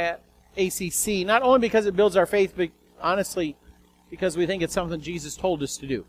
at 0.00 0.22
ACC, 0.56 1.26
not 1.26 1.42
only 1.42 1.60
because 1.60 1.86
it 1.86 1.94
builds 1.94 2.16
our 2.16 2.26
faith, 2.26 2.54
but 2.56 2.70
honestly, 3.00 3.56
because 4.10 4.36
we 4.36 4.46
think 4.46 4.62
it's 4.62 4.74
something 4.74 5.00
Jesus 5.00 5.36
told 5.36 5.62
us 5.62 5.76
to 5.78 5.86
do. 5.86 6.04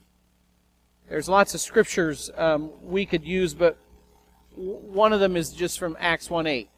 There's 1.10 1.28
lots 1.28 1.54
of 1.54 1.62
scriptures 1.62 2.32
um, 2.38 2.72
we 2.82 3.06
could 3.06 3.26
use, 3.26 3.54
but 3.54 3.78
one 4.56 5.14
of 5.14 5.20
them 5.20 5.36
is 5.36 5.52
just 5.52 5.78
from 5.78 5.98
Acts 6.00 6.30
1 6.30 6.48
8, 6.48 6.70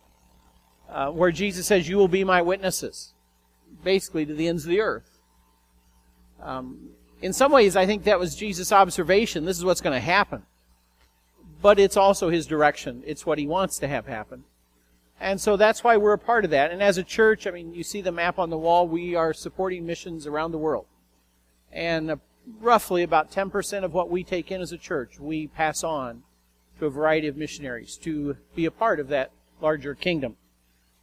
uh, 0.89 1.11
where 1.11 1.31
Jesus 1.31 1.67
says, 1.67 1.87
You 1.87 1.97
will 1.97 2.07
be 2.07 2.23
my 2.23 2.41
witnesses, 2.41 3.13
basically 3.83 4.25
to 4.25 4.33
the 4.33 4.47
ends 4.47 4.63
of 4.63 4.69
the 4.69 4.81
earth. 4.81 5.19
Um, 6.41 6.89
in 7.21 7.31
some 7.31 7.51
ways, 7.51 7.75
I 7.75 7.85
think 7.85 8.03
that 8.03 8.19
was 8.19 8.35
Jesus' 8.35 8.71
observation. 8.71 9.45
This 9.45 9.57
is 9.57 9.63
what's 9.63 9.81
going 9.81 9.95
to 9.95 10.05
happen. 10.05 10.43
But 11.61 11.79
it's 11.79 11.95
also 11.95 12.29
his 12.29 12.45
direction, 12.45 13.03
it's 13.05 13.25
what 13.25 13.37
he 13.37 13.47
wants 13.47 13.79
to 13.79 13.87
have 13.87 14.07
happen. 14.07 14.43
And 15.23 15.39
so 15.39 15.55
that's 15.55 15.85
why 15.85 15.95
we're 15.95 16.11
a 16.11 16.17
part 16.17 16.43
of 16.43 16.51
that. 16.51 16.71
And 16.71 16.83
as 16.83 16.97
a 16.97 17.03
church, 17.03 17.47
I 17.47 17.51
mean, 17.51 17.73
you 17.73 17.81
see 17.81 18.01
the 18.01 18.11
map 18.11 18.37
on 18.37 18.49
the 18.49 18.57
wall, 18.57 18.89
we 18.89 19.15
are 19.15 19.33
supporting 19.33 19.85
missions 19.85 20.27
around 20.27 20.51
the 20.51 20.57
world. 20.57 20.85
And 21.71 22.11
uh, 22.11 22.15
roughly 22.59 23.03
about 23.03 23.31
10% 23.31 23.85
of 23.85 23.93
what 23.93 24.09
we 24.09 24.25
take 24.25 24.51
in 24.51 24.59
as 24.59 24.73
a 24.73 24.77
church, 24.77 25.21
we 25.21 25.47
pass 25.47 25.81
on 25.81 26.23
to 26.77 26.87
a 26.87 26.89
variety 26.89 27.29
of 27.29 27.37
missionaries 27.37 27.95
to 28.03 28.35
be 28.53 28.65
a 28.65 28.71
part 28.71 28.99
of 28.99 29.07
that 29.07 29.31
larger 29.61 29.95
kingdom. 29.95 30.35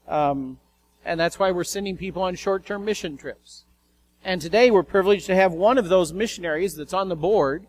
Um, 0.07 0.59
and 1.03 1.19
that's 1.19 1.39
why 1.39 1.51
we're 1.51 1.65
sending 1.65 1.97
people 1.97 2.21
on 2.21 2.35
short 2.35 2.67
term 2.67 2.85
mission 2.85 3.17
trips. 3.17 3.65
And 4.23 4.43
today 4.43 4.71
we're 4.71 4.83
privileged 4.83 5.25
to 5.29 5.35
have 5.35 5.55
one 5.55 5.79
of 5.79 5.89
those 5.89 6.13
missionaries 6.13 6.77
that's 6.77 6.93
on 6.93 7.09
the 7.09 7.17
board. 7.17 7.67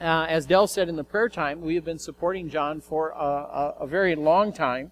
Uh, 0.00 0.26
as 0.28 0.46
Dell 0.46 0.66
said 0.66 0.88
in 0.88 0.96
the 0.96 1.04
prayer 1.04 1.28
time, 1.28 1.60
we 1.60 1.76
have 1.76 1.84
been 1.84 2.00
supporting 2.00 2.50
John 2.50 2.80
for 2.80 3.10
a, 3.10 3.14
a, 3.14 3.74
a 3.82 3.86
very 3.86 4.16
long 4.16 4.52
time. 4.52 4.90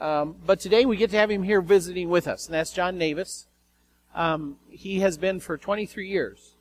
Um, 0.00 0.36
but 0.44 0.60
today 0.60 0.84
we 0.84 0.96
get 0.96 1.10
to 1.10 1.16
have 1.16 1.30
him 1.30 1.42
here 1.42 1.62
visiting 1.62 2.10
with 2.10 2.28
us, 2.28 2.46
and 2.46 2.54
that's 2.54 2.70
John 2.70 2.98
Navis. 2.98 3.46
Um, 4.14 4.56
he 4.68 5.00
has 5.00 5.16
been 5.16 5.40
for 5.40 5.56
23 5.56 6.08
years 6.08 6.54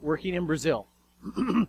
working 0.00 0.34
in 0.34 0.46
Brazil. 0.46 0.86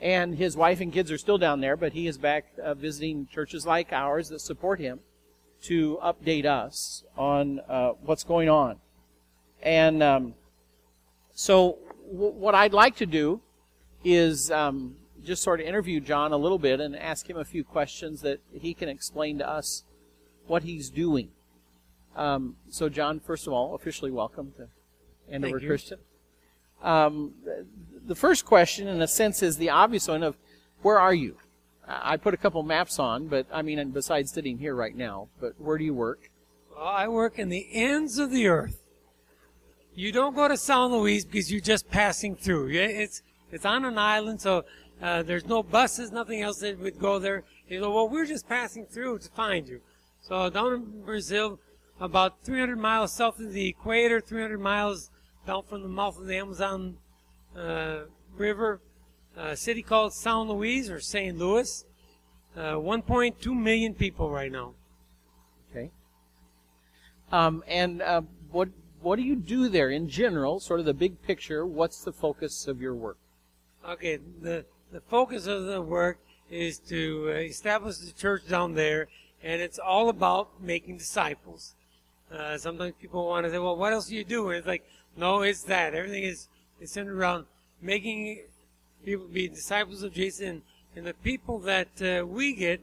and 0.00 0.34
his 0.34 0.56
wife 0.56 0.80
and 0.80 0.92
kids 0.92 1.10
are 1.10 1.18
still 1.18 1.38
down 1.38 1.60
there, 1.60 1.76
but 1.76 1.92
he 1.92 2.06
is 2.06 2.16
back 2.16 2.46
uh, 2.62 2.74
visiting 2.74 3.26
churches 3.26 3.66
like 3.66 3.92
ours 3.92 4.30
that 4.30 4.40
support 4.40 4.80
him 4.80 5.00
to 5.62 5.98
update 6.02 6.46
us 6.46 7.04
on 7.16 7.60
uh, 7.68 7.90
what's 8.02 8.24
going 8.24 8.48
on. 8.48 8.76
And 9.62 10.02
um, 10.02 10.34
so, 11.34 11.78
w- 12.10 12.32
what 12.32 12.54
I'd 12.54 12.74
like 12.74 12.96
to 12.96 13.06
do 13.06 13.40
is 14.04 14.50
um, 14.50 14.96
just 15.24 15.42
sort 15.42 15.60
of 15.60 15.66
interview 15.66 16.00
John 16.00 16.32
a 16.32 16.36
little 16.36 16.58
bit 16.58 16.80
and 16.80 16.96
ask 16.96 17.28
him 17.28 17.36
a 17.36 17.44
few 17.44 17.64
questions 17.64 18.22
that 18.22 18.40
he 18.52 18.74
can 18.74 18.88
explain 18.88 19.38
to 19.38 19.48
us 19.48 19.82
what 20.46 20.62
he's 20.62 20.90
doing. 20.90 21.30
Um, 22.14 22.56
so, 22.70 22.88
John, 22.88 23.20
first 23.20 23.46
of 23.46 23.52
all, 23.52 23.74
officially 23.74 24.10
welcome 24.10 24.52
to 24.56 24.68
Andover 25.30 25.60
Christian. 25.60 25.98
Um, 26.82 27.34
the 28.06 28.14
first 28.14 28.44
question, 28.44 28.88
in 28.88 29.02
a 29.02 29.08
sense, 29.08 29.42
is 29.42 29.56
the 29.56 29.70
obvious 29.70 30.08
one 30.08 30.22
of 30.22 30.36
where 30.82 30.98
are 30.98 31.14
you? 31.14 31.36
I 31.88 32.16
put 32.16 32.34
a 32.34 32.36
couple 32.36 32.62
maps 32.62 32.98
on, 32.98 33.28
but 33.28 33.46
I 33.52 33.62
mean, 33.62 33.90
besides 33.90 34.32
sitting 34.32 34.58
here 34.58 34.74
right 34.74 34.96
now, 34.96 35.28
but 35.40 35.60
where 35.60 35.78
do 35.78 35.84
you 35.84 35.94
work? 35.94 36.30
Well, 36.74 36.86
I 36.86 37.08
work 37.08 37.38
in 37.38 37.48
the 37.48 37.68
ends 37.72 38.18
of 38.18 38.30
the 38.30 38.48
earth. 38.48 38.82
You 39.94 40.12
don't 40.12 40.34
go 40.34 40.48
to 40.48 40.56
San 40.56 40.92
Luis 40.92 41.24
because 41.24 41.50
you're 41.50 41.60
just 41.60 41.88
passing 41.90 42.36
through. 42.36 42.70
It's 42.70 43.22
it's 43.50 43.64
on 43.64 43.84
an 43.84 43.98
island, 43.98 44.40
so 44.40 44.64
uh, 45.00 45.22
there's 45.22 45.46
no 45.46 45.62
buses, 45.62 46.10
nothing 46.10 46.42
else 46.42 46.58
that 46.58 46.78
would 46.78 46.98
go 46.98 47.18
there. 47.18 47.44
You 47.68 47.80
know, 47.80 47.90
well, 47.90 48.08
we're 48.08 48.26
just 48.26 48.48
passing 48.48 48.86
through 48.86 49.20
to 49.20 49.30
find 49.30 49.68
you. 49.68 49.80
So 50.28 50.50
down 50.50 50.72
in 50.72 51.02
Brazil, 51.04 51.60
about 52.00 52.42
300 52.42 52.76
miles 52.76 53.12
south 53.12 53.38
of 53.38 53.52
the 53.52 53.68
equator, 53.68 54.20
300 54.20 54.58
miles 54.58 55.10
down 55.46 55.62
from 55.62 55.82
the 55.82 55.88
mouth 55.88 56.18
of 56.18 56.26
the 56.26 56.36
Amazon 56.36 56.96
uh, 57.56 57.98
River, 58.36 58.80
a 59.36 59.56
city 59.56 59.82
called 59.82 60.12
San 60.12 60.48
Luis 60.48 60.90
or 60.90 60.98
St. 60.98 61.38
Louis. 61.38 61.84
Uh, 62.56 62.72
1.2 62.72 63.54
million 63.56 63.94
people 63.94 64.28
right 64.28 64.50
now. 64.50 64.72
Okay. 65.70 65.90
Um, 67.30 67.62
and 67.68 68.02
uh, 68.02 68.22
what 68.50 68.70
what 69.02 69.16
do 69.16 69.22
you 69.22 69.36
do 69.36 69.68
there 69.68 69.90
in 69.90 70.08
general? 70.08 70.58
Sort 70.58 70.80
of 70.80 70.86
the 70.86 70.94
big 70.94 71.22
picture. 71.22 71.64
What's 71.64 72.02
the 72.02 72.12
focus 72.12 72.66
of 72.66 72.80
your 72.80 72.94
work? 72.94 73.18
Okay, 73.86 74.18
the 74.40 74.64
the 74.90 75.02
focus 75.02 75.46
of 75.46 75.66
the 75.66 75.82
work 75.82 76.18
is 76.50 76.78
to 76.78 77.28
establish 77.28 77.98
the 77.98 78.12
church 78.12 78.48
down 78.48 78.74
there, 78.74 79.08
and 79.46 79.62
it's 79.62 79.78
all 79.78 80.08
about 80.08 80.60
making 80.60 80.98
disciples. 80.98 81.74
Uh, 82.32 82.58
sometimes 82.58 82.94
people 83.00 83.26
want 83.26 83.46
to 83.46 83.50
say, 83.52 83.58
"Well, 83.58 83.76
what 83.76 83.92
else 83.92 84.08
do 84.08 84.16
you 84.16 84.24
do?" 84.24 84.48
And 84.48 84.58
it's 84.58 84.66
like, 84.66 84.84
no, 85.16 85.42
it's 85.42 85.62
that. 85.64 85.94
Everything 85.94 86.24
is 86.24 86.48
is 86.80 86.90
centered 86.90 87.16
around 87.16 87.46
making 87.80 88.42
people 89.04 89.26
be 89.26 89.48
disciples 89.48 90.02
of 90.02 90.12
Jesus, 90.12 90.40
and, 90.40 90.62
and 90.96 91.06
the 91.06 91.14
people 91.14 91.60
that 91.60 91.92
uh, 92.02 92.26
we 92.26 92.54
get 92.54 92.80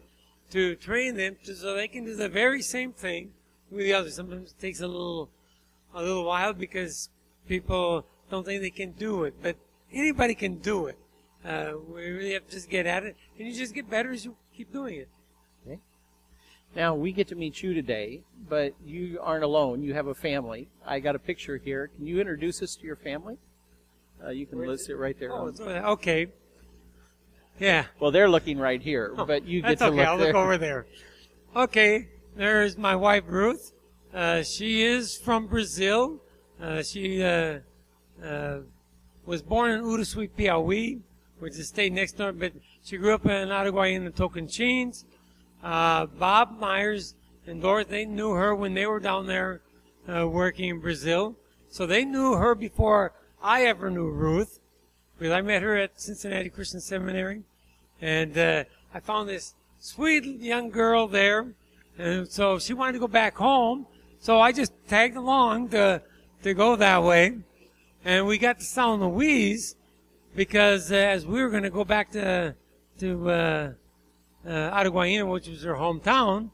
to 0.51 0.75
train 0.75 1.17
them 1.17 1.35
to, 1.43 1.53
so 1.53 1.75
they 1.75 1.89
can 1.89 2.05
do 2.05 2.15
the 2.15 2.29
very 2.29 2.61
same 2.61 2.93
thing 2.93 3.33
with 3.69 3.81
the 3.81 3.93
others. 3.93 4.15
Sometimes 4.15 4.51
it 4.51 4.59
takes 4.59 4.79
a 4.79 4.87
little 4.87 5.29
a 5.93 6.01
little 6.01 6.23
while 6.23 6.53
because 6.53 7.09
people 7.45 8.05
don't 8.31 8.45
think 8.45 8.61
they 8.61 8.69
can 8.69 8.91
do 8.93 9.25
it, 9.25 9.35
but 9.41 9.57
anybody 9.91 10.33
can 10.33 10.55
do 10.59 10.87
it. 10.87 10.97
Uh, 11.43 11.73
we 11.93 12.09
really 12.09 12.33
have 12.33 12.47
to 12.47 12.51
just 12.51 12.69
get 12.69 12.85
at 12.85 13.03
it, 13.03 13.17
and 13.37 13.47
you 13.47 13.53
just 13.53 13.73
get 13.73 13.89
better 13.89 14.11
as 14.13 14.23
you 14.23 14.37
keep 14.55 14.71
doing 14.71 14.95
it. 14.95 15.09
Now 16.75 16.95
we 16.95 17.11
get 17.11 17.27
to 17.27 17.35
meet 17.35 17.61
you 17.61 17.73
today, 17.73 18.23
but 18.49 18.73
you 18.83 19.19
aren't 19.21 19.43
alone. 19.43 19.83
You 19.83 19.93
have 19.93 20.07
a 20.07 20.15
family. 20.15 20.69
I 20.85 20.99
got 20.99 21.15
a 21.15 21.19
picture 21.19 21.57
here. 21.57 21.89
Can 21.95 22.07
you 22.07 22.19
introduce 22.19 22.61
us 22.63 22.75
to 22.75 22.85
your 22.85 22.95
family? 22.95 23.37
Uh, 24.23 24.29
you 24.29 24.45
can 24.45 24.59
list 24.59 24.89
it? 24.89 24.93
it 24.93 24.97
right 24.97 25.19
there. 25.19 25.31
Oh, 25.31 25.47
it's, 25.47 25.59
okay. 25.59 26.27
Yeah. 27.59 27.85
Well, 27.99 28.11
they're 28.11 28.29
looking 28.29 28.57
right 28.57 28.81
here, 28.81 29.13
oh, 29.17 29.25
but 29.25 29.45
you 29.45 29.61
get 29.61 29.77
to 29.79 29.85
look 29.85 29.93
okay. 29.93 29.99
look 29.99 30.07
I'll 30.07 30.17
there. 30.17 30.27
look 30.27 30.35
over 30.35 30.57
there. 30.57 30.87
Okay. 31.55 32.07
There's 32.35 32.77
my 32.77 32.95
wife 32.95 33.23
Ruth. 33.27 33.73
Uh, 34.11 34.41
she 34.41 34.83
is 34.83 35.17
from 35.17 35.47
Brazil. 35.47 36.19
Uh, 36.59 36.81
she 36.81 37.21
uh, 37.21 37.59
uh, 38.23 38.59
was 39.25 39.43
born 39.43 39.71
in 39.71 39.83
Uruçuí, 39.83 40.29
Piauí, 40.29 41.01
which 41.39 41.53
is 41.53 41.59
a 41.59 41.63
state 41.65 41.93
next 41.93 42.13
door, 42.13 42.31
but 42.31 42.53
she 42.83 42.97
grew 42.97 43.13
up 43.13 43.25
in 43.25 43.49
Araguaína, 43.49 44.11
Tocantins. 44.13 45.05
Uh, 45.63 46.05
Bob 46.05 46.59
Myers 46.59 47.15
and 47.47 47.61
Doris, 47.61 47.87
they 47.87 48.05
knew 48.05 48.31
her 48.31 48.53
when 48.53 48.73
they 48.73 48.85
were 48.85 48.99
down 48.99 49.27
there 49.27 49.61
uh, 50.07 50.27
working 50.27 50.69
in 50.69 50.79
Brazil. 50.79 51.35
So 51.69 51.85
they 51.85 52.03
knew 52.03 52.33
her 52.33 52.53
before 52.53 53.13
I 53.41 53.63
ever 53.65 53.89
knew 53.89 54.09
Ruth, 54.09 54.59
because 55.17 55.31
I 55.31 55.41
met 55.41 55.61
her 55.61 55.77
at 55.77 55.99
Cincinnati 55.99 56.49
Christian 56.49 56.81
Seminary. 56.81 57.43
And 58.01 58.37
I 58.93 58.99
found 58.99 59.29
this 59.29 59.55
sweet 59.79 60.25
young 60.25 60.69
girl 60.69 61.07
there. 61.07 61.53
And 61.97 62.27
so 62.27 62.59
she 62.59 62.73
wanted 62.73 62.93
to 62.93 62.99
go 62.99 63.07
back 63.07 63.35
home. 63.35 63.87
So 64.19 64.39
I 64.39 64.51
just 64.51 64.73
tagged 64.87 65.15
along 65.15 65.69
to, 65.69 66.01
to 66.43 66.53
go 66.53 66.75
that 66.75 67.03
way. 67.03 67.37
And 68.05 68.27
we 68.27 68.37
got 68.37 68.59
to 68.59 68.65
San 68.65 69.01
Luis 69.01 69.75
because 70.35 70.91
uh, 70.91 70.95
as 70.95 71.25
we 71.25 71.41
were 71.41 71.49
going 71.49 71.63
to 71.63 71.69
go 71.69 71.85
back 71.85 72.11
to, 72.11 72.55
to, 72.99 73.75
uh, 74.45 74.49
Araguaína, 74.49 75.29
which 75.29 75.47
was 75.47 75.63
her 75.63 75.75
hometown, 75.75 76.51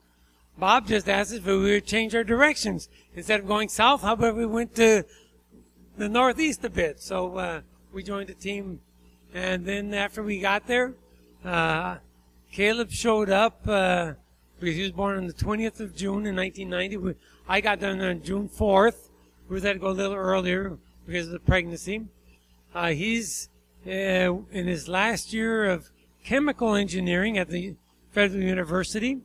Bob 0.57 0.87
just 0.87 1.07
asked 1.07 1.31
us 1.31 1.37
if 1.37 1.45
we 1.45 1.57
would 1.57 1.85
change 1.85 2.13
our 2.13 2.23
directions. 2.23 2.89
Instead 3.15 3.39
of 3.39 3.47
going 3.47 3.69
south, 3.69 4.01
how 4.01 4.13
about 4.13 4.35
we 4.35 4.45
went 4.45 4.75
to 4.75 5.03
the 5.97 6.09
northeast 6.09 6.63
a 6.65 6.69
bit? 6.69 6.99
So, 6.99 7.37
uh, 7.37 7.61
we 7.93 8.03
joined 8.03 8.27
the 8.27 8.33
team. 8.33 8.81
And 9.33 9.65
then 9.65 9.93
after 9.93 10.21
we 10.21 10.39
got 10.39 10.67
there, 10.67 10.95
uh, 11.45 11.97
Caleb 12.51 12.91
showed 12.91 13.29
up, 13.29 13.61
uh, 13.67 14.13
because 14.59 14.75
he 14.75 14.81
was 14.81 14.91
born 14.91 15.17
on 15.17 15.27
the 15.27 15.33
20th 15.33 15.79
of 15.79 15.95
June 15.95 16.25
in 16.25 16.35
1990. 16.35 16.97
We, 16.97 17.13
I 17.47 17.61
got 17.61 17.79
down 17.79 17.99
there 17.99 18.09
on 18.09 18.21
June 18.21 18.49
4th. 18.49 19.09
Ruth 19.47 19.63
had 19.63 19.73
to 19.73 19.79
go 19.79 19.89
a 19.89 19.91
little 19.91 20.15
earlier 20.15 20.77
because 21.05 21.27
of 21.27 21.33
the 21.33 21.39
pregnancy. 21.39 22.05
Uh, 22.75 22.89
he's 22.89 23.49
uh, 23.87 23.89
in 23.89 24.67
his 24.67 24.87
last 24.87 25.33
year 25.33 25.65
of 25.65 25.89
chemical 26.23 26.75
engineering 26.75 27.37
at 27.37 27.49
the 27.49 27.75
Federal 28.11 28.41
University. 28.41 29.19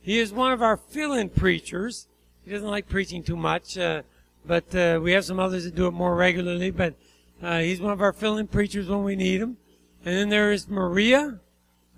He 0.00 0.18
is 0.18 0.32
one 0.32 0.52
of 0.52 0.62
our 0.62 0.76
fill-in 0.76 1.28
preachers. 1.28 2.06
He 2.44 2.50
doesn't 2.50 2.68
like 2.68 2.88
preaching 2.88 3.22
too 3.22 3.36
much, 3.36 3.76
uh, 3.76 4.02
but 4.46 4.74
uh, 4.74 5.00
we 5.02 5.12
have 5.12 5.24
some 5.24 5.40
others 5.40 5.64
that 5.64 5.74
do 5.74 5.86
it 5.86 5.92
more 5.92 6.14
regularly. 6.14 6.70
But 6.70 6.94
uh, 7.42 7.60
he's 7.60 7.80
one 7.80 7.92
of 7.92 8.00
our 8.00 8.12
fill-in 8.12 8.46
preachers 8.46 8.88
when 8.88 9.04
we 9.04 9.16
need 9.16 9.40
him. 9.40 9.56
And 10.04 10.16
then 10.16 10.28
there 10.28 10.52
is 10.52 10.68
Maria, 10.68 11.40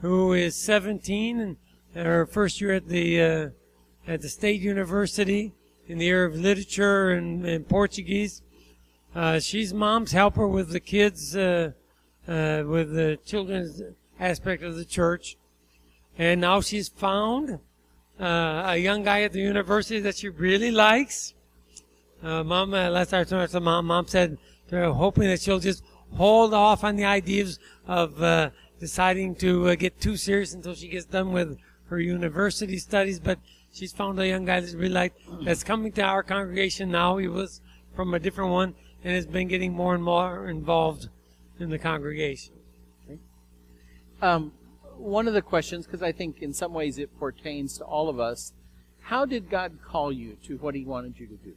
who 0.00 0.32
is 0.32 0.56
17 0.56 1.40
and 1.40 1.56
her 1.94 2.26
first 2.26 2.60
year 2.60 2.72
at 2.72 2.88
the 2.88 3.22
uh, 3.22 3.48
at 4.06 4.22
the 4.22 4.28
State 4.28 4.60
University 4.60 5.52
in 5.86 5.98
the 5.98 6.08
area 6.08 6.28
of 6.28 6.36
literature 6.36 7.10
and, 7.10 7.44
and 7.44 7.68
Portuguese. 7.68 8.42
Uh, 9.14 9.40
she's 9.40 9.74
mom's 9.74 10.12
helper 10.12 10.46
with 10.46 10.70
the 10.70 10.80
kids, 10.80 11.36
uh, 11.36 11.72
uh, 12.28 12.62
with 12.64 12.94
the 12.94 13.18
children's 13.26 13.82
aspect 14.18 14.62
of 14.62 14.76
the 14.76 14.84
church. 14.84 15.36
And 16.18 16.40
now 16.40 16.60
she's 16.60 16.88
found 16.88 17.60
uh, 18.20 18.62
a 18.66 18.76
young 18.76 19.02
guy 19.02 19.22
at 19.22 19.32
the 19.32 19.40
university 19.40 20.00
that 20.00 20.16
she 20.16 20.28
really 20.28 20.70
likes. 20.70 21.34
Uh, 22.22 22.44
mom, 22.44 22.74
uh, 22.74 22.90
last 22.90 23.14
I 23.14 23.24
talked 23.24 23.52
to 23.52 23.60
mom, 23.60 23.86
mom 23.86 24.06
said 24.06 24.36
they're 24.68 24.92
hoping 24.92 25.24
that 25.24 25.40
she'll 25.40 25.58
just 25.58 25.82
hold 26.16 26.52
off 26.52 26.84
on 26.84 26.96
the 26.96 27.04
ideas 27.04 27.58
of 27.86 28.22
uh, 28.22 28.50
deciding 28.78 29.34
to 29.36 29.70
uh, 29.70 29.74
get 29.74 30.00
too 30.00 30.16
serious 30.16 30.52
until 30.52 30.74
she 30.74 30.88
gets 30.88 31.06
done 31.06 31.32
with 31.32 31.58
her 31.86 31.98
university 31.98 32.78
studies. 32.78 33.18
But 33.18 33.38
she's 33.72 33.92
found 33.92 34.18
a 34.20 34.26
young 34.26 34.44
guy 34.44 34.60
that 34.60 34.70
she 34.70 34.76
really 34.76 34.92
like 34.92 35.14
that's 35.42 35.64
coming 35.64 35.92
to 35.92 36.02
our 36.02 36.22
congregation 36.22 36.90
now. 36.90 37.16
He 37.16 37.28
was 37.28 37.62
from 37.94 38.12
a 38.12 38.18
different 38.18 38.50
one 38.50 38.74
and 39.02 39.14
has 39.14 39.26
been 39.26 39.48
getting 39.48 39.72
more 39.72 39.94
and 39.94 40.04
more 40.04 40.48
involved 40.48 41.08
in 41.58 41.70
the 41.70 41.78
congregation. 41.78 42.54
Um, 44.22 44.52
one 45.00 45.26
of 45.26 45.34
the 45.34 45.42
questions, 45.42 45.86
because 45.86 46.02
I 46.02 46.12
think 46.12 46.42
in 46.42 46.52
some 46.52 46.72
ways 46.72 46.98
it 46.98 47.18
pertains 47.18 47.78
to 47.78 47.84
all 47.84 48.08
of 48.08 48.20
us, 48.20 48.52
how 49.00 49.24
did 49.24 49.50
God 49.50 49.78
call 49.84 50.12
you 50.12 50.36
to 50.44 50.56
what 50.58 50.74
He 50.74 50.84
wanted 50.84 51.18
you 51.18 51.26
to 51.26 51.36
do? 51.36 51.54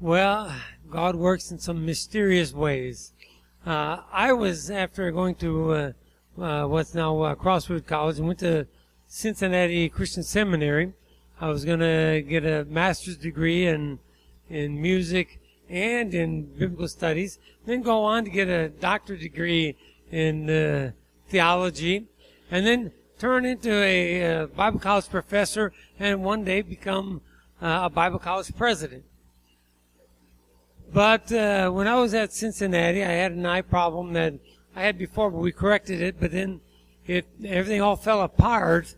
Well, 0.00 0.54
God 0.90 1.16
works 1.16 1.50
in 1.50 1.58
some 1.58 1.84
mysterious 1.84 2.52
ways. 2.52 3.12
Uh, 3.66 3.98
I 4.12 4.32
was, 4.32 4.70
after 4.70 5.10
going 5.10 5.34
to 5.36 5.72
uh, 5.72 5.92
uh, 6.40 6.66
what's 6.66 6.94
now 6.94 7.20
uh, 7.22 7.34
Crossroad 7.34 7.86
College, 7.86 8.18
and 8.18 8.26
went 8.26 8.38
to 8.40 8.66
Cincinnati 9.06 9.88
Christian 9.88 10.22
Seminary. 10.22 10.92
I 11.40 11.48
was 11.48 11.64
going 11.64 11.80
to 11.80 12.22
get 12.28 12.44
a 12.44 12.64
master's 12.64 13.16
degree 13.16 13.66
in, 13.66 13.98
in 14.48 14.80
music 14.80 15.40
and 15.68 16.14
in 16.14 16.44
biblical 16.44 16.88
studies, 16.88 17.38
then 17.66 17.82
go 17.82 18.04
on 18.04 18.24
to 18.24 18.30
get 18.30 18.48
a 18.48 18.68
doctorate 18.68 19.20
degree 19.20 19.76
in 20.10 20.48
uh, 20.48 20.92
theology, 21.28 22.06
and 22.50 22.66
then 22.66 22.92
turn 23.18 23.44
into 23.44 23.72
a, 23.72 24.42
uh, 24.42 24.46
Bible 24.46 24.78
college 24.78 25.08
professor, 25.08 25.72
and 25.98 26.22
one 26.22 26.44
day 26.44 26.62
become 26.62 27.20
uh, 27.60 27.80
a 27.84 27.90
Bible 27.90 28.18
college 28.18 28.54
president. 28.56 29.04
But 30.92 31.30
uh, 31.32 31.70
when 31.70 31.86
I 31.86 31.96
was 31.96 32.14
at 32.14 32.32
Cincinnati, 32.32 33.04
I 33.04 33.10
had 33.10 33.32
an 33.32 33.44
eye 33.44 33.62
problem 33.62 34.14
that 34.14 34.34
I 34.74 34.82
had 34.82 34.96
before, 34.96 35.30
but 35.30 35.38
we 35.38 35.52
corrected 35.52 36.00
it. 36.00 36.16
But 36.18 36.32
then 36.32 36.60
it 37.06 37.26
everything 37.44 37.82
all 37.82 37.96
fell 37.96 38.22
apart 38.22 38.94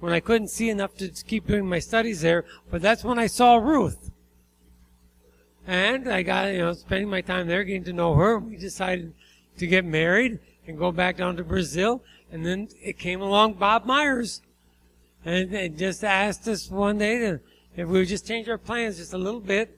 when 0.00 0.12
I 0.12 0.20
couldn't 0.20 0.48
see 0.48 0.68
enough 0.68 0.96
to 0.96 1.08
keep 1.08 1.46
doing 1.46 1.66
my 1.66 1.78
studies 1.78 2.20
there. 2.20 2.44
But 2.70 2.82
that's 2.82 3.04
when 3.04 3.18
I 3.18 3.26
saw 3.26 3.56
Ruth, 3.56 4.10
and 5.66 6.08
I 6.12 6.22
got 6.22 6.52
you 6.52 6.58
know 6.58 6.72
spending 6.74 7.08
my 7.08 7.22
time 7.22 7.46
there, 7.46 7.64
getting 7.64 7.84
to 7.84 7.92
know 7.94 8.14
her. 8.14 8.38
We 8.38 8.56
decided 8.56 9.14
to 9.56 9.66
get 9.66 9.84
married 9.84 10.40
and 10.70 10.78
go 10.78 10.90
back 10.90 11.18
down 11.18 11.36
to 11.36 11.44
Brazil. 11.44 12.02
And 12.32 12.46
then 12.46 12.68
it 12.80 12.98
came 12.98 13.20
along 13.20 13.54
Bob 13.54 13.84
Myers, 13.84 14.40
and 15.24 15.50
they 15.50 15.68
just 15.68 16.02
asked 16.02 16.48
us 16.48 16.70
one 16.70 16.96
day 16.96 17.18
to, 17.18 17.40
if 17.76 17.88
we 17.88 17.98
would 17.98 18.08
just 18.08 18.26
change 18.26 18.48
our 18.48 18.56
plans 18.56 18.96
just 18.96 19.12
a 19.12 19.18
little 19.18 19.40
bit. 19.40 19.76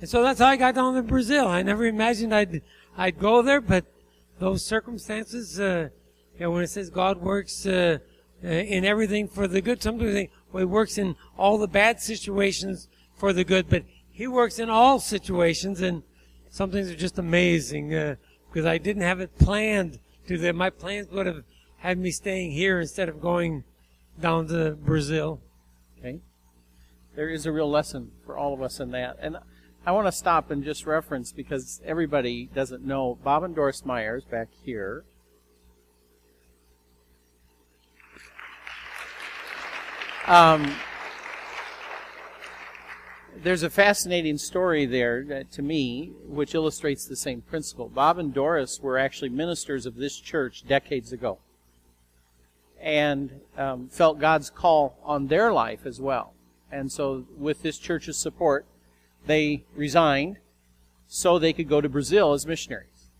And 0.00 0.10
so 0.10 0.22
that's 0.22 0.40
how 0.40 0.48
I 0.48 0.56
got 0.56 0.74
down 0.74 0.94
to 0.94 1.02
Brazil. 1.02 1.46
I 1.46 1.62
never 1.62 1.86
imagined 1.86 2.34
I'd 2.34 2.60
I'd 2.98 3.18
go 3.18 3.40
there, 3.40 3.60
but 3.60 3.84
those 4.38 4.64
circumstances, 4.64 5.60
uh, 5.60 5.88
you 6.34 6.40
know, 6.40 6.50
when 6.50 6.64
it 6.64 6.70
says 6.70 6.90
God 6.90 7.20
works 7.20 7.64
uh, 7.64 7.98
uh, 8.44 8.46
in 8.46 8.84
everything 8.84 9.28
for 9.28 9.46
the 9.46 9.60
good, 9.60 9.82
some 9.82 9.98
people 9.98 10.12
think, 10.12 10.30
well, 10.52 10.60
He 10.60 10.66
works 10.66 10.98
in 10.98 11.16
all 11.38 11.56
the 11.56 11.68
bad 11.68 12.00
situations 12.00 12.88
for 13.16 13.32
the 13.32 13.44
good, 13.44 13.68
but 13.70 13.84
He 14.10 14.26
works 14.26 14.58
in 14.58 14.68
all 14.68 14.98
situations, 14.98 15.80
and 15.80 16.02
some 16.50 16.70
things 16.70 16.90
are 16.90 16.96
just 16.96 17.18
amazing 17.18 17.90
because 18.50 18.66
I 18.66 18.78
didn't 18.78 19.02
have 19.02 19.20
it 19.20 19.38
planned 19.38 19.98
to 20.26 20.38
that. 20.38 20.54
My 20.54 20.70
plans 20.70 21.08
would 21.10 21.26
have 21.26 21.44
had 21.78 21.98
me 21.98 22.10
staying 22.10 22.52
here 22.52 22.80
instead 22.80 23.08
of 23.08 23.20
going 23.20 23.64
down 24.20 24.48
to 24.48 24.72
Brazil. 24.72 25.40
Okay. 25.98 26.20
There 27.14 27.28
is 27.28 27.46
a 27.46 27.52
real 27.52 27.70
lesson 27.70 28.12
for 28.24 28.36
all 28.36 28.52
of 28.54 28.62
us 28.62 28.80
in 28.80 28.90
that. 28.90 29.16
And 29.20 29.38
I 29.86 29.92
want 29.92 30.06
to 30.06 30.12
stop 30.12 30.50
and 30.50 30.64
just 30.64 30.86
reference 30.86 31.32
because 31.32 31.80
everybody 31.84 32.50
doesn't 32.54 32.84
know 32.84 33.18
Bob 33.22 33.44
and 33.44 33.54
Doris 33.54 33.84
Myers 33.84 34.24
back 34.24 34.48
here. 34.64 35.04
Um, 40.26 40.74
there's 43.42 43.62
a 43.62 43.70
fascinating 43.70 44.38
story 44.38 44.86
there 44.86 45.44
to 45.44 45.62
me 45.62 46.12
which 46.26 46.54
illustrates 46.54 47.06
the 47.06 47.16
same 47.16 47.42
principle. 47.42 47.88
Bob 47.88 48.18
and 48.18 48.32
Doris 48.32 48.80
were 48.80 48.98
actually 48.98 49.28
ministers 49.28 49.86
of 49.86 49.96
this 49.96 50.18
church 50.18 50.66
decades 50.66 51.12
ago 51.12 51.38
and 52.80 53.40
um, 53.56 53.88
felt 53.88 54.18
God's 54.18 54.50
call 54.50 54.98
on 55.02 55.26
their 55.28 55.52
life 55.52 55.86
as 55.86 56.00
well. 56.00 56.34
And 56.70 56.90
so, 56.90 57.24
with 57.36 57.62
this 57.62 57.78
church's 57.78 58.16
support, 58.16 58.66
they 59.26 59.64
resigned 59.74 60.38
so 61.06 61.38
they 61.38 61.52
could 61.52 61.68
go 61.68 61.80
to 61.80 61.88
Brazil 61.88 62.32
as 62.32 62.46
missionaries. 62.46 63.10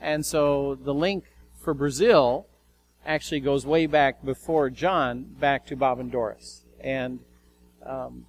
And 0.00 0.24
so, 0.24 0.76
the 0.76 0.94
link 0.94 1.24
for 1.60 1.74
Brazil 1.74 2.46
actually 3.04 3.40
goes 3.40 3.66
way 3.66 3.86
back 3.86 4.24
before 4.24 4.70
John, 4.70 5.24
back 5.38 5.66
to 5.66 5.76
Bob 5.76 5.98
and 5.98 6.10
Doris. 6.10 6.64
And 6.80 7.20
um, 7.84 8.26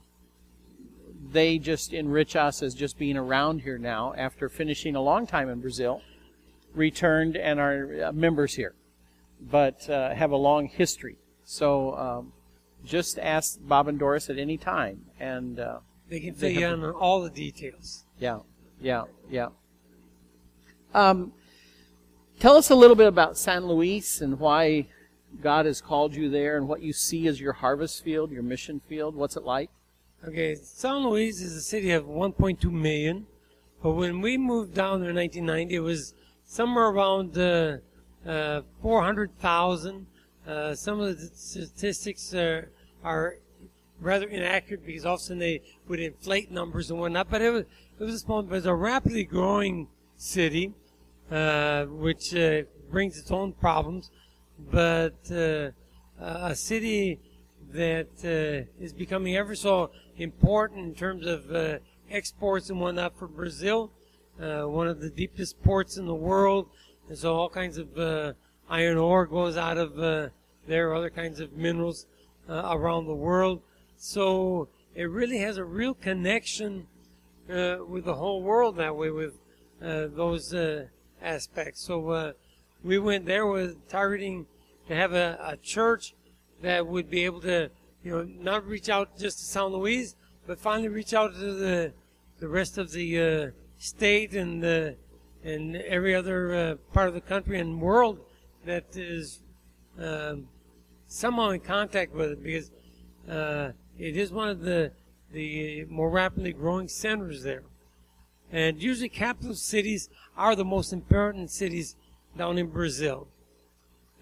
they 1.32 1.58
just 1.58 1.94
enrich 1.94 2.36
us 2.36 2.62
as 2.62 2.74
just 2.74 2.98
being 2.98 3.18
around 3.18 3.62
here 3.62 3.78
now 3.78 4.14
after 4.18 4.50
finishing 4.50 4.96
a 4.96 5.02
long 5.02 5.26
time 5.26 5.50
in 5.50 5.62
Brazil, 5.62 6.02
returned 6.74 7.36
and 7.36 7.60
are 7.60 8.06
uh, 8.06 8.12
members 8.12 8.56
here 8.56 8.76
but 9.42 9.90
uh, 9.90 10.14
have 10.14 10.32
a 10.32 10.38
long 10.38 10.68
history. 10.68 11.18
So 11.44 11.96
um, 11.98 12.34
just 12.86 13.18
ask 13.18 13.58
Bob 13.62 13.88
and 13.88 13.98
Doris 13.98 14.30
at 14.30 14.38
any 14.38 14.58
time, 14.58 15.06
and 15.20 15.60
uh, 15.60 15.80
they 16.10 16.20
can 16.20 16.34
fill 16.34 16.52
you 16.52 16.68
in 16.68 16.84
on 16.84 16.94
all 16.94 17.22
the 17.22 17.30
details. 17.30 18.06
Yeah, 18.20 18.40
yeah, 18.80 19.04
yeah. 19.30 19.48
Um, 20.94 21.34
tell 22.40 22.56
us 22.56 22.70
a 22.70 22.76
little 22.76 22.96
bit 22.96 23.08
about 23.08 23.38
San 23.38 23.66
Luis 23.66 24.22
and 24.22 24.40
why 24.40 24.88
God 25.42 25.66
has 25.66 25.82
called 25.82 26.14
you 26.14 26.30
there, 26.30 26.58
and 26.58 26.68
what 26.68 26.82
you 26.82 26.94
see 26.94 27.28
as 27.28 27.40
your 27.42 27.54
harvest 27.54 28.04
field, 28.04 28.32
your 28.32 28.44
mission 28.44 28.82
field. 28.88 29.16
What's 29.16 29.36
it 29.36 29.44
like? 29.44 29.70
Okay, 30.28 30.56
San 30.56 30.98
Luis 30.98 31.42
is 31.42 31.56
a 31.56 31.62
city 31.62 31.92
of 31.92 32.06
1.2 32.06 32.64
million, 32.72 33.26
but 33.82 33.94
when 33.94 34.22
we 34.22 34.38
moved 34.38 34.74
down 34.74 35.02
there 35.02 35.10
in 35.10 35.16
1990, 35.16 35.76
it 35.76 35.80
was 35.80 36.14
somewhere 36.44 36.88
around. 36.88 37.38
Uh, 37.38 37.78
uh, 38.26 38.62
400,000. 38.82 40.06
Uh, 40.48 40.76
some 40.76 41.00
of 41.00 41.20
the 41.20 41.30
statistics 41.34 42.34
are, 42.34 42.70
are 43.04 43.38
rather 44.00 44.28
inaccurate 44.28 44.86
because 44.86 45.06
often 45.06 45.40
they 45.40 45.62
would 45.88 46.00
inflate 46.00 46.52
numbers 46.52 46.92
and 46.92 47.00
whatnot. 47.00 47.30
But 47.30 47.42
it 47.42 47.50
was 47.52 47.66
it 48.00 48.04
was 48.04 48.16
a 48.16 48.20
small, 48.20 48.42
but 48.44 48.56
it's 48.56 48.66
a 48.66 48.74
rapidly 48.74 49.24
growing 49.24 49.88
city, 50.18 50.74
uh, 51.30 51.86
which 51.86 52.36
uh, 52.36 52.64
brings 52.90 53.18
its 53.18 53.32
own 53.32 53.54
problems. 53.54 54.10
But 54.72 55.32
uh, 55.32 55.72
a 56.20 56.56
city 56.56 57.20
that 57.74 58.08
uh, 58.24 58.84
is 58.84 58.94
becoming 58.94 59.36
ever 59.36 59.56
so 59.56 59.92
important 60.18 60.86
in 60.86 60.94
terms 60.94 61.26
of 61.26 61.52
uh, 61.54 61.80
exports 62.10 62.70
and 62.70 62.80
whatnot 62.80 63.18
for 63.18 63.28
Brazil. 63.28 63.92
one 64.38 64.88
of 64.88 65.00
the 65.00 65.10
deepest 65.10 65.62
ports 65.64 65.98
in 65.98 66.06
the 66.06 66.16
world. 66.16 66.70
And 67.10 67.18
so 67.18 67.36
all 67.36 67.50
kinds 67.50 67.78
of 67.78 67.98
uh, 67.98 68.34
iron 68.70 68.98
ore 68.98 69.26
goes 69.26 69.58
out 69.58 69.78
of 69.78 70.00
uh, 70.00 70.30
there, 70.68 70.96
other 70.96 71.10
kinds 71.10 71.40
of 71.40 71.54
minerals 71.54 72.06
uh, 72.48 72.70
around 72.72 73.06
the 73.06 73.14
world. 73.14 73.62
So 73.98 74.70
it 74.96 75.04
really 75.04 75.40
has 75.40 75.58
a 75.58 75.66
real 75.66 75.94
connection 75.94 76.88
uh, 77.50 77.80
with 77.86 78.06
the 78.06 78.16
whole 78.16 78.42
world 78.42 78.78
that 78.78 78.96
way, 78.96 79.10
with 79.10 79.34
uh, 79.82 80.08
those 80.16 80.54
uh, 80.54 80.86
aspects. 81.22 81.82
So 81.82 82.34
we 82.84 82.98
went 82.98 83.26
there 83.26 83.46
with 83.46 83.90
targeting 83.90 84.46
to 84.88 84.96
have 84.96 85.14
a, 85.14 85.38
a, 85.44 85.58
church 85.58 86.14
that 86.62 86.86
would 86.86 87.10
be 87.10 87.26
able 87.26 87.42
to, 87.42 87.70
you 88.04 88.12
know, 88.12 88.24
not 88.24 88.66
reach 88.66 88.90
out 88.90 89.18
just 89.18 89.40
to 89.40 89.46
San 89.46 89.66
Luis, 89.66 90.16
but 90.48 90.60
finally 90.60 90.90
reach 90.90 91.14
out 91.14 91.34
to 91.34 91.54
the 91.54 91.94
the 92.40 92.48
rest 92.48 92.78
of 92.78 92.92
the 92.92 93.52
state 93.78 94.34
and 94.34 94.64
the 94.64 94.96
and 95.44 95.76
every 95.76 96.14
other 96.14 96.54
uh, 96.54 96.76
part 96.94 97.08
of 97.08 97.14
the 97.14 97.22
country 97.22 97.60
and 97.60 97.82
world 97.82 98.20
that 98.66 98.96
is 98.96 99.42
um, 100.00 100.48
somehow 101.08 101.50
in 101.50 101.60
contact 101.60 102.14
with 102.14 102.32
it 102.32 102.44
because 102.44 102.72
uh, 103.30 103.72
it 103.98 104.18
is 104.18 104.32
one 104.32 104.50
of 104.50 104.62
the 104.62 104.92
the 105.32 105.86
more 105.86 106.10
rapidly 106.10 106.52
growing 106.52 106.88
centers 106.88 107.44
there. 107.44 107.64
And 108.52 108.82
usually 108.82 109.08
capital 109.08 109.56
cities 109.56 110.10
are 110.36 110.56
the 110.56 110.66
most 110.66 110.92
important 110.92 111.50
cities 111.50 111.96
down 112.38 112.58
in 112.58 112.68
Brazil. 112.68 113.28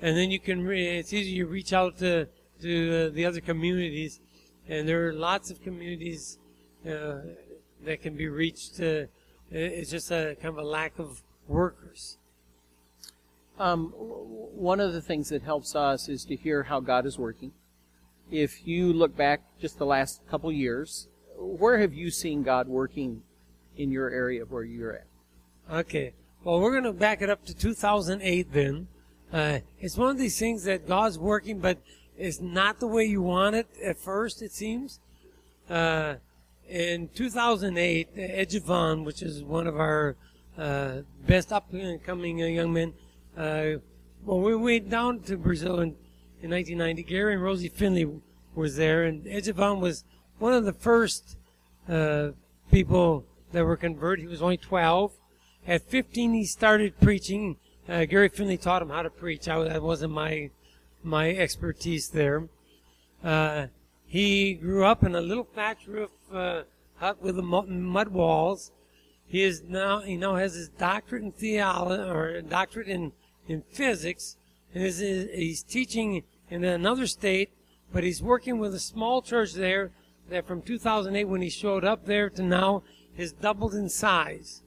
And 0.01 0.15
then 0.17 0.31
you 0.31 0.39
can, 0.39 0.65
re- 0.65 0.97
it's 0.99 1.13
easy 1.13 1.37
to 1.37 1.45
reach 1.45 1.73
out 1.73 1.97
to, 1.99 2.27
to 2.61 3.07
uh, 3.07 3.09
the 3.13 3.25
other 3.25 3.41
communities. 3.41 4.19
And 4.67 4.87
there 4.87 5.07
are 5.07 5.13
lots 5.13 5.51
of 5.51 5.61
communities 5.61 6.39
uh, 6.85 7.19
that 7.83 8.01
can 8.01 8.15
be 8.15 8.27
reached 8.27 8.79
uh, 8.79 9.05
it's 9.51 9.89
just 9.89 10.11
a 10.11 10.35
kind 10.35 10.57
of 10.57 10.57
a 10.57 10.67
lack 10.67 10.99
of 10.99 11.23
workers. 11.47 12.17
Um, 13.57 13.87
one 13.89 14.79
of 14.79 14.93
the 14.93 15.01
things 15.01 15.29
that 15.29 15.43
helps 15.43 15.75
us 15.75 16.07
is 16.07 16.23
to 16.25 16.35
hear 16.35 16.63
how 16.63 16.79
God 16.79 17.05
is 17.05 17.17
working. 17.17 17.51
if 18.31 18.67
you 18.67 18.93
look 18.93 19.17
back 19.17 19.41
just 19.59 19.79
the 19.79 19.85
last 19.85 20.21
couple 20.29 20.51
years, 20.51 21.07
where 21.35 21.79
have 21.79 21.93
you 21.93 22.11
seen 22.11 22.43
God 22.43 22.67
working 22.67 23.23
in 23.75 23.91
your 23.91 24.09
area 24.11 24.43
of 24.43 24.51
where 24.51 24.63
you're 24.63 24.93
at? 24.93 25.07
Okay. 25.71 26.13
Well, 26.43 26.59
we're 26.59 26.71
going 26.71 26.83
to 26.83 26.93
back 26.93 27.21
it 27.21 27.29
up 27.29 27.43
to 27.45 27.55
2008 27.55 28.53
then. 28.53 28.87
Uh, 29.31 29.59
it's 29.79 29.95
one 29.95 30.09
of 30.09 30.17
these 30.17 30.39
things 30.39 30.63
that 30.63 30.87
God's 30.87 31.19
working, 31.19 31.59
but 31.59 31.77
it's 32.17 32.41
not 32.41 32.79
the 32.79 32.87
way 32.87 33.05
you 33.05 33.21
want 33.21 33.55
it 33.55 33.67
at 33.83 33.97
first, 33.97 34.41
it 34.41 34.51
seems. 34.51 34.99
Uh, 35.69 36.15
in 36.67 37.09
2008, 37.09 38.09
Ed 38.15 38.49
Javon, 38.49 39.05
which 39.05 39.21
is 39.21 39.43
one 39.43 39.67
of 39.67 39.79
our 39.79 40.15
uh, 40.57 41.01
best 41.25 41.51
up 41.51 41.71
and 41.73 42.03
coming 42.03 42.41
uh, 42.41 42.47
young 42.47 42.73
men, 42.73 42.93
uh, 43.37 43.79
well, 44.25 44.39
we 44.39 44.55
went 44.55 44.89
down 44.89 45.21
to 45.21 45.37
Brazil 45.37 45.79
in, 45.79 45.95
in 46.41 46.49
1990. 46.51 47.03
Gary 47.03 47.33
and 47.33 47.43
Rosie 47.43 47.69
Finley 47.69 48.09
was 48.55 48.75
there, 48.75 49.03
and 49.03 49.27
Ed 49.27 49.43
Javon 49.43 49.79
was 49.79 50.03
one 50.39 50.53
of 50.53 50.65
the 50.65 50.73
first 50.73 51.37
uh, 51.87 52.29
people 52.71 53.25
that 53.51 53.63
were 53.63 53.77
converted. 53.77 54.23
He 54.23 54.29
was 54.29 54.41
only 54.41 54.57
12. 54.57 55.13
At 55.67 55.83
15, 55.83 56.33
he 56.33 56.45
started 56.45 56.99
preaching. 56.99 57.57
Uh, 57.89 58.05
Gary 58.05 58.29
Finley 58.29 58.57
taught 58.57 58.83
him 58.83 58.89
how 58.89 59.01
to 59.01 59.09
preach. 59.09 59.47
I, 59.47 59.63
that 59.63 59.81
wasn't 59.81 60.13
my 60.13 60.51
my 61.01 61.31
expertise 61.31 62.09
there. 62.09 62.47
Uh, 63.23 63.67
he 64.05 64.53
grew 64.53 64.85
up 64.85 65.03
in 65.03 65.15
a 65.15 65.21
little 65.21 65.43
thatch 65.43 65.87
roof 65.87 66.11
uh, 66.31 66.63
hut 66.97 67.19
with 67.19 67.35
mud 67.37 68.09
walls. 68.09 68.71
He 69.27 69.41
is 69.41 69.63
now 69.67 70.01
he 70.01 70.17
now 70.17 70.35
has 70.35 70.53
his 70.53 70.69
doctorate 70.69 71.23
in 71.23 71.31
theology 71.31 72.03
or 72.03 72.41
doctorate 72.41 72.89
in 72.89 73.11
in 73.47 73.63
physics, 73.71 74.37
and 74.75 74.83
is, 74.83 74.99
he's 74.99 75.63
teaching 75.63 76.23
in 76.51 76.63
another 76.63 77.07
state, 77.07 77.49
but 77.91 78.03
he's 78.03 78.21
working 78.21 78.59
with 78.59 78.75
a 78.75 78.79
small 78.79 79.23
church 79.23 79.53
there 79.53 79.89
that 80.29 80.45
from 80.45 80.61
2008 80.61 81.23
when 81.23 81.41
he 81.41 81.49
showed 81.49 81.83
up 81.83 82.05
there 82.05 82.29
to 82.29 82.43
now 82.43 82.83
has 83.17 83.31
doubled 83.31 83.73
in 83.73 83.89
size. 83.89 84.61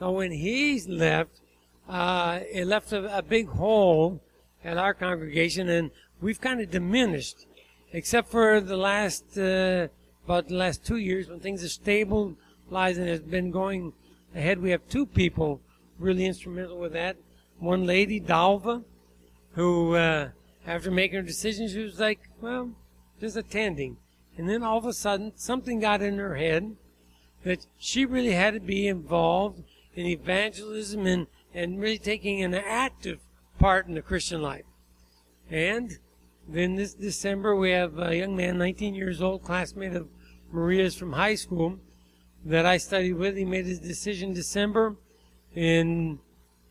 Now 0.00 0.10
when 0.10 0.32
he 0.32 0.80
left, 0.80 1.40
uh, 1.88 2.40
it 2.50 2.66
left 2.66 2.92
a, 2.92 3.18
a 3.18 3.22
big 3.22 3.48
hole 3.48 4.22
at 4.64 4.78
our 4.78 4.94
congregation, 4.94 5.68
and 5.68 5.90
we've 6.20 6.40
kind 6.40 6.60
of 6.60 6.70
diminished, 6.70 7.46
except 7.92 8.30
for 8.30 8.60
the 8.60 8.76
last 8.76 9.36
uh, 9.36 9.88
about 10.24 10.48
the 10.48 10.54
last 10.54 10.84
two 10.84 10.96
years 10.96 11.28
when 11.28 11.40
things 11.40 11.60
have 11.60 11.70
stabilized 11.70 12.98
and 12.98 13.08
has 13.08 13.20
been 13.20 13.50
going 13.50 13.92
ahead. 14.34 14.60
We 14.60 14.70
have 14.70 14.88
two 14.88 15.06
people 15.06 15.60
really 15.98 16.24
instrumental 16.24 16.78
with 16.78 16.92
that. 16.94 17.16
One 17.58 17.86
lady, 17.86 18.20
Dalva, 18.20 18.82
who 19.52 19.94
uh, 19.94 20.30
after 20.66 20.90
making 20.90 21.16
her 21.16 21.22
decision, 21.22 21.68
she 21.68 21.84
was 21.84 22.00
like, 22.00 22.20
"Well, 22.40 22.70
just 23.20 23.36
attending," 23.36 23.98
and 24.38 24.48
then 24.48 24.62
all 24.62 24.78
of 24.78 24.86
a 24.86 24.92
sudden, 24.92 25.32
something 25.36 25.80
got 25.80 26.02
in 26.02 26.18
her 26.18 26.36
head 26.36 26.76
that 27.44 27.66
she 27.78 28.06
really 28.06 28.32
had 28.32 28.54
to 28.54 28.60
be 28.60 28.88
involved 28.88 29.62
in 29.94 30.06
evangelism 30.06 31.06
and, 31.06 31.26
and 31.54 31.80
really 31.80 31.98
taking 31.98 32.42
an 32.42 32.54
active 32.54 33.20
part 33.58 33.86
in 33.86 33.94
the 33.94 34.02
Christian 34.02 34.42
life. 34.42 34.64
And 35.50 35.98
then 36.48 36.74
this 36.74 36.94
December, 36.94 37.54
we 37.54 37.70
have 37.70 37.98
a 37.98 38.16
young 38.16 38.36
man, 38.36 38.58
19 38.58 38.94
years 38.94 39.22
old, 39.22 39.44
classmate 39.44 39.94
of 39.94 40.08
Maria's 40.52 40.94
from 40.94 41.12
high 41.12 41.36
school, 41.36 41.78
that 42.44 42.66
I 42.66 42.76
studied 42.76 43.14
with. 43.14 43.36
He 43.36 43.44
made 43.44 43.66
his 43.66 43.80
decision 43.80 44.34
December. 44.34 44.96
In 45.54 46.18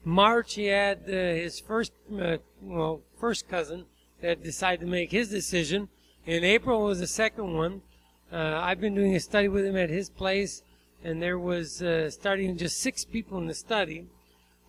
March, 0.04 0.56
he 0.56 0.66
had 0.66 1.00
uh, 1.08 1.12
his 1.12 1.60
first, 1.60 1.94
uh, 2.20 2.38
well, 2.62 3.02
first 3.20 3.48
cousin 3.48 3.86
that 4.22 4.44
decided 4.44 4.82
to 4.82 4.88
make 4.88 5.12
his 5.12 5.30
decision. 5.30 5.90
In 6.26 6.44
April 6.44 6.84
was 6.84 7.00
the 7.00 7.08
second 7.08 7.54
one. 7.54 7.82
Uh, 8.32 8.60
I've 8.62 8.80
been 8.80 8.96
doing 8.96 9.16
a 9.16 9.20
study 9.20 9.48
with 9.48 9.66
him 9.66 9.76
at 9.76 9.90
his 9.90 10.10
place, 10.10 10.64
and 11.04 11.22
there 11.22 11.40
was 11.40 11.82
uh, 11.82 12.10
starting 12.10 12.58
just 12.58 12.78
six 12.78 13.06
people 13.06 13.38
in 13.38 13.48
the 13.48 13.54
study. 13.54 14.08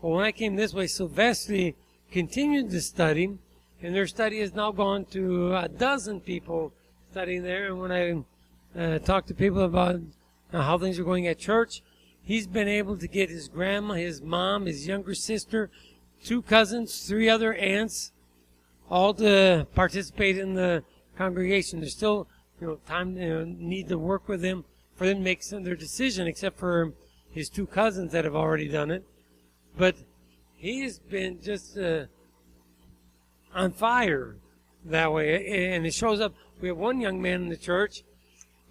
Well, 0.05 0.17
when 0.17 0.27
I 0.27 0.33
came 0.33 0.55
this 0.55 0.75
way, 0.75 0.87
Sylvester 0.87 1.71
continued 2.13 2.71
the 2.71 2.83
study, 2.83 3.39
and 3.81 3.95
their 3.95 4.07
study 4.07 4.41
has 4.41 4.55
now 4.55 4.71
gone 4.71 5.07
to 5.07 5.57
a 5.57 5.67
dozen 5.67 6.21
people 6.21 6.75
studying 7.11 7.43
there. 7.43 7.69
And 7.69 7.81
when 7.81 7.91
I 7.91 8.79
uh, 8.79 8.99
talk 8.99 9.25
to 9.29 9.35
people 9.35 9.63
about 9.63 10.03
uh, 10.53 10.61
how 10.61 10.77
things 10.77 10.99
are 10.99 11.05
going 11.05 11.27
at 11.27 11.39
church, 11.39 11.83
he's 12.23 12.47
been 12.47 12.69
able 12.69 12.99
to 12.99 13.09
get 13.09 13.31
his 13.31 13.49
grandma, 13.49 13.95
his 13.95 14.21
mom, 14.21 14.67
his 14.67 14.87
younger 14.87 15.15
sister, 15.15 15.71
two 16.23 16.43
cousins, 16.43 17.09
three 17.09 17.31
other 17.31 17.55
aunts, 17.55 18.13
all 18.91 19.15
to 19.15 19.67
participate 19.75 20.37
in 20.37 20.53
the 20.53 20.85
congregation. 21.17 21.81
There's 21.81 21.97
still, 21.97 22.29
you 22.61 22.67
know, 22.67 22.79
time, 22.87 23.17
you 23.17 23.29
know, 23.31 23.45
need 23.47 23.89
to 23.89 23.97
work 23.97 24.29
with 24.29 24.43
them 24.43 24.67
for 24.97 25.07
them 25.07 25.17
to 25.17 25.23
make 25.23 25.43
some, 25.43 25.63
their 25.63 25.75
decision, 25.75 26.27
except 26.27 26.59
for 26.59 26.93
his 27.31 27.49
two 27.49 27.67
cousins 27.67 28.13
that 28.13 28.27
have 28.27 28.37
already 28.37 28.69
done 28.69 28.91
it. 28.91 29.03
But 29.77 29.97
he's 30.57 30.99
been 30.99 31.41
just 31.43 31.77
uh, 31.77 32.05
on 33.55 33.73
fire 33.73 34.37
that 34.85 35.13
way, 35.13 35.73
and 35.75 35.87
it 35.87 35.95
shows 35.95 36.21
up. 36.21 36.35
We 36.61 36.69
have 36.69 36.77
one 36.77 37.01
young 37.01 37.21
man 37.21 37.43
in 37.43 37.49
the 37.49 37.57
church, 37.57 38.05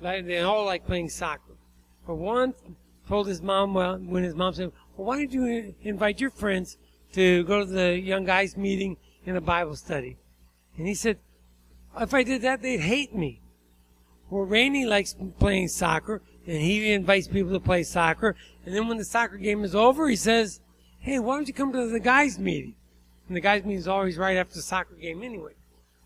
like, 0.02 0.26
they 0.26 0.40
all 0.40 0.66
like 0.66 0.86
playing 0.86 1.10
soccer. 1.10 1.54
But 2.06 2.16
one 2.16 2.54
told 3.08 3.28
his 3.28 3.42
mom, 3.42 3.74
well, 3.74 3.98
when 3.98 4.24
his 4.24 4.36
mom 4.36 4.54
said, 4.54 4.72
well, 4.96 5.08
why 5.08 5.18
don't 5.18 5.32
you 5.32 5.76
invite 5.82 6.20
your 6.20 6.30
friends 6.30 6.78
to 7.14 7.44
go 7.44 7.60
to 7.60 7.66
the 7.66 8.00
young 8.00 8.26
guys 8.26 8.58
meeting 8.58 8.98
in 9.26 9.36
a 9.36 9.42
Bible 9.42 9.76
study? 9.76 10.18
And 10.78 10.88
he 10.88 10.94
said, 10.94 11.20
if 12.00 12.14
I 12.14 12.24
did 12.24 12.42
that, 12.42 12.62
they'd 12.62 12.80
hate 12.80 13.14
me. 13.16 13.42
Well, 14.30 14.44
Rainey 14.44 14.86
likes 14.86 15.16
playing 15.40 15.68
soccer, 15.68 16.22
and 16.48 16.62
he 16.62 16.92
invites 16.92 17.28
people 17.28 17.52
to 17.54 17.60
play 17.60 17.84
soccer. 17.84 18.36
And 18.66 18.74
then 18.74 18.88
when 18.88 18.98
the 18.98 19.06
soccer 19.06 19.38
game 19.38 19.64
is 19.64 19.76
over, 19.76 20.10
he 20.10 20.16
says, 20.16 20.60
hey, 21.04 21.20
why 21.20 21.36
don't 21.36 21.50
you 21.50 21.54
come 21.54 21.74
to 21.74 21.90
the 21.90 22.00
guys' 22.00 22.40
meeting? 22.40 22.76
And 23.28 23.36
the 23.36 23.42
guys' 23.42 23.64
meeting 23.64 23.78
is 23.78 23.90
always 23.90 24.18
right 24.18 24.38
after 24.38 24.56
the 24.56 24.62
soccer 24.62 24.96
game 24.96 25.22
anyway. 25.22 25.52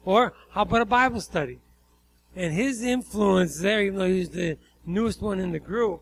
Or 0.04 0.34
how 0.51 0.63
about 0.63 0.82
a 0.82 0.86
Bible 0.86 1.22
study? 1.22 1.60
And 2.36 2.51
his 2.51 2.82
influence 2.82 3.60
there, 3.60 3.84
even 3.84 4.00
though 4.00 4.08
he's 4.08 4.32
the 4.32 4.58
newest 4.88 5.22
one 5.22 5.39
in 5.39 5.51
the 5.51 5.60
group, 5.60 6.01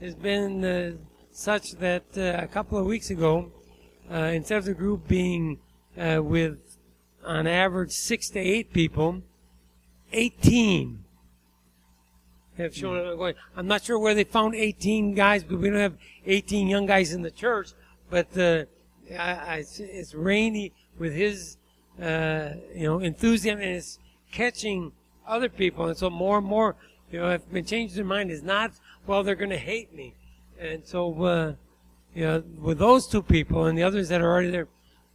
has 0.00 0.14
been 0.14 0.62
uh, 0.62 0.92
such 1.32 1.72
that 1.72 2.04
uh, 2.16 2.42
a 2.42 2.46
couple 2.46 2.76
of 2.76 2.84
weeks 2.84 3.08
ago, 3.08 3.50
uh, 4.10 4.16
instead 4.16 4.58
of 4.58 4.66
the 4.66 4.74
group 4.74 5.08
being 5.08 5.58
uh, 5.96 6.20
with 6.22 6.58
on 7.24 7.46
average 7.46 7.92
six 7.92 8.28
to 8.30 8.38
eight 8.38 8.74
people, 8.74 9.22
18 10.12 11.02
have 12.58 12.76
shown 12.76 12.98
up. 12.98 13.36
I'm 13.56 13.66
not 13.66 13.82
sure 13.82 13.98
where 13.98 14.14
they 14.14 14.24
found 14.24 14.54
18 14.54 15.14
guys, 15.14 15.42
but 15.42 15.58
we 15.58 15.70
don't 15.70 15.78
have 15.78 15.96
18 16.26 16.68
young 16.68 16.84
guys 16.84 17.12
in 17.12 17.22
the 17.22 17.30
church. 17.30 17.70
But 18.14 18.38
uh, 18.38 18.64
I, 19.18 19.32
I, 19.32 19.64
it's 19.76 20.14
Rainey 20.14 20.72
with 21.00 21.14
his 21.14 21.56
uh, 22.00 22.50
you 22.72 22.84
know 22.84 23.00
enthusiasm 23.00 23.60
and 23.60 23.74
it's 23.74 23.98
catching 24.30 24.92
other 25.26 25.48
people, 25.48 25.86
and 25.86 25.96
so 25.96 26.08
more 26.10 26.38
and 26.38 26.46
more 26.46 26.76
you 27.10 27.18
know 27.18 27.28
have 27.28 27.52
been 27.52 27.64
changed 27.64 27.96
their 27.96 28.04
mind. 28.04 28.30
Is 28.30 28.44
not 28.44 28.70
well, 29.08 29.24
they're 29.24 29.34
going 29.34 29.50
to 29.50 29.58
hate 29.58 29.92
me, 29.92 30.14
and 30.60 30.86
so 30.86 31.24
uh, 31.24 31.54
you 32.14 32.24
know 32.24 32.44
with 32.60 32.78
those 32.78 33.08
two 33.08 33.20
people 33.20 33.66
and 33.66 33.76
the 33.76 33.82
others 33.82 34.10
that 34.10 34.20
are 34.20 34.30
already 34.30 34.50
there, 34.50 34.68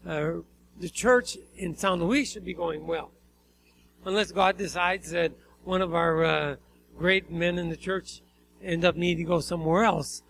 uh, 0.06 0.42
the 0.78 0.90
church 0.90 1.38
in 1.56 1.78
San 1.78 2.04
Luis 2.04 2.30
should 2.34 2.44
be 2.44 2.54
going 2.54 2.86
well, 2.86 3.12
unless 4.04 4.34
God 4.34 4.58
decides 4.58 5.12
that 5.12 5.32
one 5.64 5.82
of 5.82 5.96
our 5.96 6.26
uh, 6.26 6.56
great 6.98 7.32
men 7.32 7.60
in 7.60 7.70
the 7.70 7.78
church 7.78 8.22
end 8.62 8.84
up 8.84 8.98
needing 8.98 9.24
to 9.24 9.30
go 9.30 9.40
somewhere 9.40 9.86
else. 9.86 10.22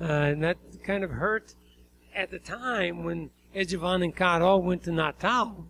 Uh, 0.00 0.04
and 0.04 0.42
that 0.42 0.56
kind 0.82 1.04
of 1.04 1.10
hurt 1.12 1.54
at 2.16 2.30
the 2.30 2.38
time 2.38 3.04
when 3.04 3.30
Ejivan 3.54 4.02
and 4.02 4.16
Caro 4.16 4.56
went 4.56 4.82
to 4.84 4.90
Natal. 4.92 5.66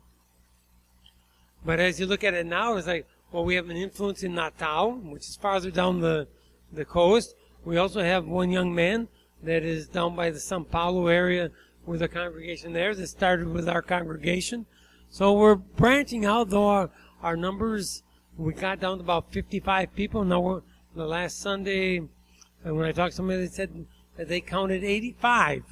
But 1.65 1.81
as 1.81 1.99
you 1.99 2.07
look 2.07 2.23
at 2.23 2.35
it 2.35 2.47
now, 2.47 2.77
it's 2.77 2.87
like, 2.87 3.07
well, 3.33 3.45
we 3.45 3.57
have 3.57 3.69
an 3.69 3.77
influence 3.77 4.23
in 4.23 4.35
Natal, 4.37 4.93
which 4.93 5.29
is 5.29 5.37
farther 5.37 5.73
down 5.73 6.01
the, 6.01 6.29
the 6.73 6.85
coast. 6.85 7.35
We 7.65 7.77
also 7.77 8.01
have 8.01 8.27
one 8.27 8.53
young 8.53 8.73
man 8.73 9.09
that 9.43 9.65
is 9.65 9.89
down 9.89 10.15
by 10.15 10.31
the 10.31 10.39
Sao 10.39 10.61
Paulo 10.61 11.09
area 11.09 11.51
with 11.85 12.01
a 12.03 12.09
congregation 12.09 12.73
there 12.73 12.95
that 12.95 13.07
started 13.09 13.49
with 13.49 13.69
our 13.69 13.83
congregation. 13.83 14.67
So 15.11 15.33
we're 15.33 15.57
branching 15.57 16.25
out, 16.25 16.51
though 16.51 16.69
our, 16.69 16.91
our 17.23 17.37
numbers 17.37 18.05
we 18.37 18.53
got 18.53 18.81
down 18.81 18.99
to 18.99 19.05
about 19.05 19.33
55 19.33 19.95
people. 19.95 20.25
Now, 20.25 20.63
the 20.95 21.07
last 21.07 21.41
Sunday, 21.41 22.01
uh, 22.01 22.75
when 22.75 22.87
I 22.87 22.93
talked 22.93 23.13
to 23.13 23.17
somebody, 23.17 23.41
they 23.41 23.49
said 23.49 23.87
that 24.17 24.29
they 24.29 24.41
counted 24.41 24.85
85. 24.85 25.65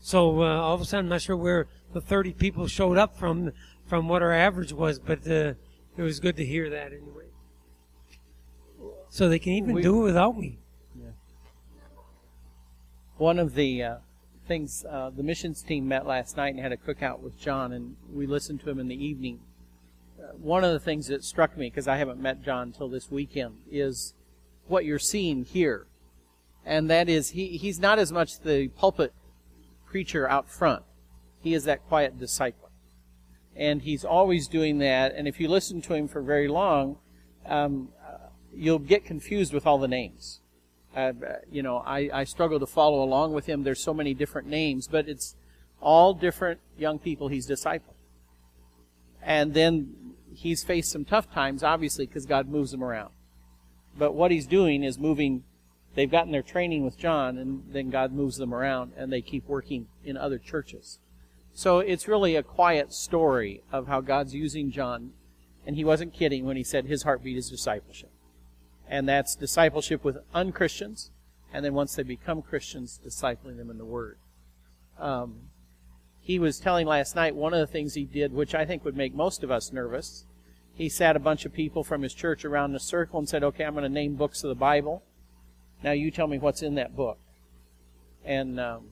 So 0.00 0.42
uh, 0.42 0.60
all 0.60 0.74
of 0.74 0.80
a 0.80 0.84
sudden, 0.84 1.06
I'm 1.06 1.10
not 1.10 1.22
sure 1.22 1.36
where 1.36 1.66
the 1.92 2.00
30 2.00 2.34
people 2.34 2.66
showed 2.66 2.98
up 2.98 3.16
from, 3.18 3.52
from 3.86 4.08
what 4.08 4.22
our 4.22 4.32
average 4.32 4.72
was, 4.72 4.98
but 4.98 5.26
uh, 5.26 5.54
it 5.96 6.02
was 6.02 6.20
good 6.20 6.36
to 6.36 6.44
hear 6.44 6.70
that 6.70 6.92
anyway. 6.92 7.26
So 9.10 9.28
they 9.28 9.38
can 9.38 9.52
even 9.54 9.74
we, 9.74 9.82
do 9.82 10.00
it 10.02 10.04
without 10.04 10.36
me. 10.36 10.58
Yeah. 10.94 11.10
One 13.16 13.38
of 13.38 13.54
the 13.54 13.82
uh, 13.82 13.96
things, 14.46 14.84
uh, 14.88 15.10
the 15.10 15.22
missions 15.22 15.62
team 15.62 15.88
met 15.88 16.06
last 16.06 16.36
night 16.36 16.54
and 16.54 16.60
had 16.60 16.72
a 16.72 16.76
cookout 16.76 17.20
with 17.20 17.38
John, 17.38 17.72
and 17.72 17.96
we 18.12 18.26
listened 18.26 18.60
to 18.60 18.70
him 18.70 18.78
in 18.78 18.88
the 18.88 19.04
evening 19.04 19.40
one 20.40 20.64
of 20.64 20.72
the 20.72 20.80
things 20.80 21.06
that 21.08 21.24
struck 21.24 21.56
me, 21.56 21.68
because 21.68 21.88
I 21.88 21.96
haven't 21.96 22.20
met 22.20 22.42
John 22.42 22.68
until 22.68 22.88
this 22.88 23.10
weekend, 23.10 23.58
is 23.70 24.14
what 24.66 24.84
you're 24.84 24.98
seeing 24.98 25.44
here. 25.44 25.86
And 26.64 26.90
that 26.90 27.08
is, 27.08 27.30
he, 27.30 27.56
he's 27.56 27.78
not 27.78 27.98
as 27.98 28.12
much 28.12 28.40
the 28.40 28.68
pulpit 28.68 29.12
preacher 29.90 30.28
out 30.28 30.48
front. 30.48 30.82
He 31.40 31.54
is 31.54 31.64
that 31.64 31.86
quiet 31.88 32.18
disciple. 32.18 32.70
And 33.56 33.82
he's 33.82 34.04
always 34.04 34.46
doing 34.48 34.78
that. 34.78 35.14
And 35.14 35.26
if 35.26 35.40
you 35.40 35.48
listen 35.48 35.80
to 35.82 35.94
him 35.94 36.08
for 36.08 36.22
very 36.22 36.48
long, 36.48 36.98
um, 37.46 37.88
you'll 38.54 38.78
get 38.78 39.04
confused 39.04 39.52
with 39.52 39.66
all 39.66 39.78
the 39.78 39.88
names. 39.88 40.40
Uh, 40.94 41.12
you 41.50 41.62
know, 41.62 41.78
I, 41.78 42.10
I 42.12 42.24
struggle 42.24 42.58
to 42.60 42.66
follow 42.66 43.02
along 43.02 43.32
with 43.32 43.46
him. 43.46 43.62
There's 43.62 43.82
so 43.82 43.94
many 43.94 44.14
different 44.14 44.48
names, 44.48 44.88
but 44.88 45.08
it's 45.08 45.36
all 45.80 46.14
different 46.14 46.60
young 46.76 46.98
people 46.98 47.28
he's 47.28 47.48
discipling. 47.48 47.94
And 49.22 49.54
then 49.54 50.14
he's 50.34 50.64
faced 50.64 50.90
some 50.90 51.04
tough 51.04 51.32
times, 51.32 51.62
obviously, 51.62 52.06
because 52.06 52.26
God 52.26 52.48
moves 52.48 52.72
him 52.72 52.82
around. 52.82 53.10
But 53.96 54.14
what 54.14 54.30
he's 54.30 54.46
doing 54.46 54.84
is 54.84 54.98
moving, 54.98 55.44
they've 55.94 56.10
gotten 56.10 56.32
their 56.32 56.42
training 56.42 56.84
with 56.84 56.98
John, 56.98 57.38
and 57.38 57.64
then 57.70 57.90
God 57.90 58.12
moves 58.12 58.36
them 58.36 58.54
around, 58.54 58.92
and 58.96 59.12
they 59.12 59.22
keep 59.22 59.46
working 59.46 59.88
in 60.04 60.16
other 60.16 60.38
churches. 60.38 60.98
So 61.52 61.80
it's 61.80 62.08
really 62.08 62.36
a 62.36 62.42
quiet 62.42 62.92
story 62.92 63.62
of 63.72 63.88
how 63.88 64.00
God's 64.00 64.34
using 64.34 64.70
John, 64.70 65.12
and 65.66 65.76
he 65.76 65.84
wasn't 65.84 66.14
kidding 66.14 66.44
when 66.44 66.56
he 66.56 66.64
said 66.64 66.86
his 66.86 67.02
heartbeat 67.02 67.36
is 67.36 67.50
discipleship 67.50 68.10
and 68.90 69.08
that's 69.08 69.34
discipleship 69.34 70.04
with 70.04 70.18
unchristians, 70.34 71.10
and 71.52 71.64
then 71.64 71.74
once 71.74 71.94
they 71.94 72.02
become 72.02 72.42
Christians, 72.42 73.00
discipling 73.04 73.56
them 73.56 73.70
in 73.70 73.78
the 73.78 73.84
Word. 73.84 74.18
Um, 74.98 75.50
he 76.20 76.38
was 76.38 76.58
telling 76.58 76.86
last 76.86 77.14
night 77.14 77.34
one 77.34 77.54
of 77.54 77.60
the 77.60 77.66
things 77.66 77.94
he 77.94 78.04
did, 78.04 78.32
which 78.32 78.54
I 78.54 78.64
think 78.64 78.84
would 78.84 78.96
make 78.96 79.14
most 79.14 79.42
of 79.42 79.50
us 79.50 79.72
nervous. 79.72 80.26
He 80.74 80.88
sat 80.88 81.16
a 81.16 81.20
bunch 81.20 81.44
of 81.44 81.52
people 81.52 81.84
from 81.84 82.02
his 82.02 82.14
church 82.14 82.44
around 82.44 82.70
in 82.70 82.76
a 82.76 82.80
circle 82.80 83.18
and 83.18 83.28
said, 83.28 83.42
"Okay, 83.42 83.64
I'm 83.64 83.74
going 83.74 83.82
to 83.82 83.88
name 83.88 84.14
books 84.14 84.44
of 84.44 84.48
the 84.48 84.54
Bible. 84.54 85.02
Now 85.82 85.92
you 85.92 86.10
tell 86.10 86.26
me 86.26 86.38
what's 86.38 86.62
in 86.62 86.74
that 86.76 86.96
book." 86.96 87.18
And 88.24 88.58
um, 88.58 88.86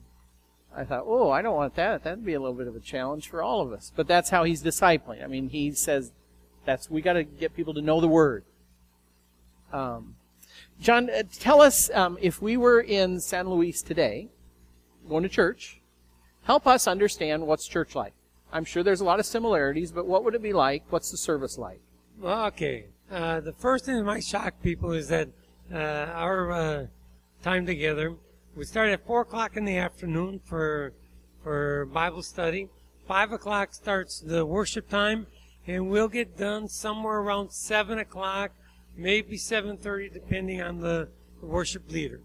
I 0.75 0.83
thought, 0.83 1.03
"Oh, 1.05 1.29
I 1.29 1.41
don't 1.41 1.55
want 1.55 1.75
that. 1.75 2.03
That'd 2.03 2.25
be 2.25 2.33
a 2.33 2.39
little 2.39 2.55
bit 2.55 2.67
of 2.67 2.75
a 2.75 2.79
challenge 2.79 3.29
for 3.29 3.41
all 3.41 3.61
of 3.61 3.71
us." 3.71 3.91
But 3.95 4.07
that's 4.07 4.29
how 4.29 4.43
he's 4.43 4.63
discipling. 4.63 5.23
I 5.23 5.27
mean, 5.27 5.49
he 5.49 5.71
says, 5.71 6.11
"That's 6.65 6.89
we 6.89 7.01
got 7.01 7.13
to 7.13 7.23
get 7.23 7.55
people 7.55 7.73
to 7.73 7.81
know 7.81 8.01
the 8.01 8.07
Word." 8.07 8.43
Um, 9.71 10.15
John, 10.79 11.09
uh, 11.09 11.23
tell 11.39 11.61
us 11.61 11.89
um, 11.91 12.17
if 12.21 12.41
we 12.41 12.57
were 12.57 12.79
in 12.79 13.19
San 13.19 13.49
Luis 13.49 13.81
today, 13.81 14.29
going 15.09 15.23
to 15.23 15.29
church, 15.29 15.81
help 16.43 16.67
us 16.67 16.87
understand 16.87 17.45
what's 17.45 17.67
church 17.67 17.95
like. 17.95 18.13
I'm 18.51 18.63
sure 18.63 18.83
there's 18.83 19.01
a 19.01 19.05
lot 19.05 19.19
of 19.19 19.25
similarities, 19.25 19.91
but 19.91 20.05
what 20.05 20.23
would 20.23 20.35
it 20.35 20.41
be 20.41 20.53
like? 20.53 20.83
What's 20.89 21.11
the 21.11 21.17
service 21.17 21.57
like? 21.57 21.81
Okay. 22.23 22.85
Uh, 23.11 23.39
the 23.39 23.53
first 23.53 23.85
thing 23.85 23.95
that 23.95 24.03
might 24.03 24.23
shock 24.23 24.61
people 24.61 24.91
is 24.91 25.07
that 25.09 25.29
our 25.73 26.51
uh, 26.51 26.85
time 27.43 27.65
together, 27.65 28.15
we 28.55 28.65
start 28.65 28.89
at 28.89 29.05
4 29.05 29.21
o'clock 29.21 29.57
in 29.57 29.65
the 29.65 29.77
afternoon 29.77 30.39
for, 30.43 30.93
for 31.43 31.85
Bible 31.87 32.23
study. 32.23 32.69
5 33.07 33.31
o'clock 33.33 33.73
starts 33.73 34.19
the 34.19 34.45
worship 34.45 34.89
time, 34.89 35.27
and 35.65 35.89
we'll 35.89 36.07
get 36.07 36.37
done 36.37 36.67
somewhere 36.67 37.19
around 37.19 37.51
7 37.51 37.99
o'clock 37.99 38.51
maybe 38.97 39.37
7.30 39.37 40.11
depending 40.11 40.61
on 40.61 40.81
the 40.81 41.07
worship 41.41 41.89
leader. 41.91 42.21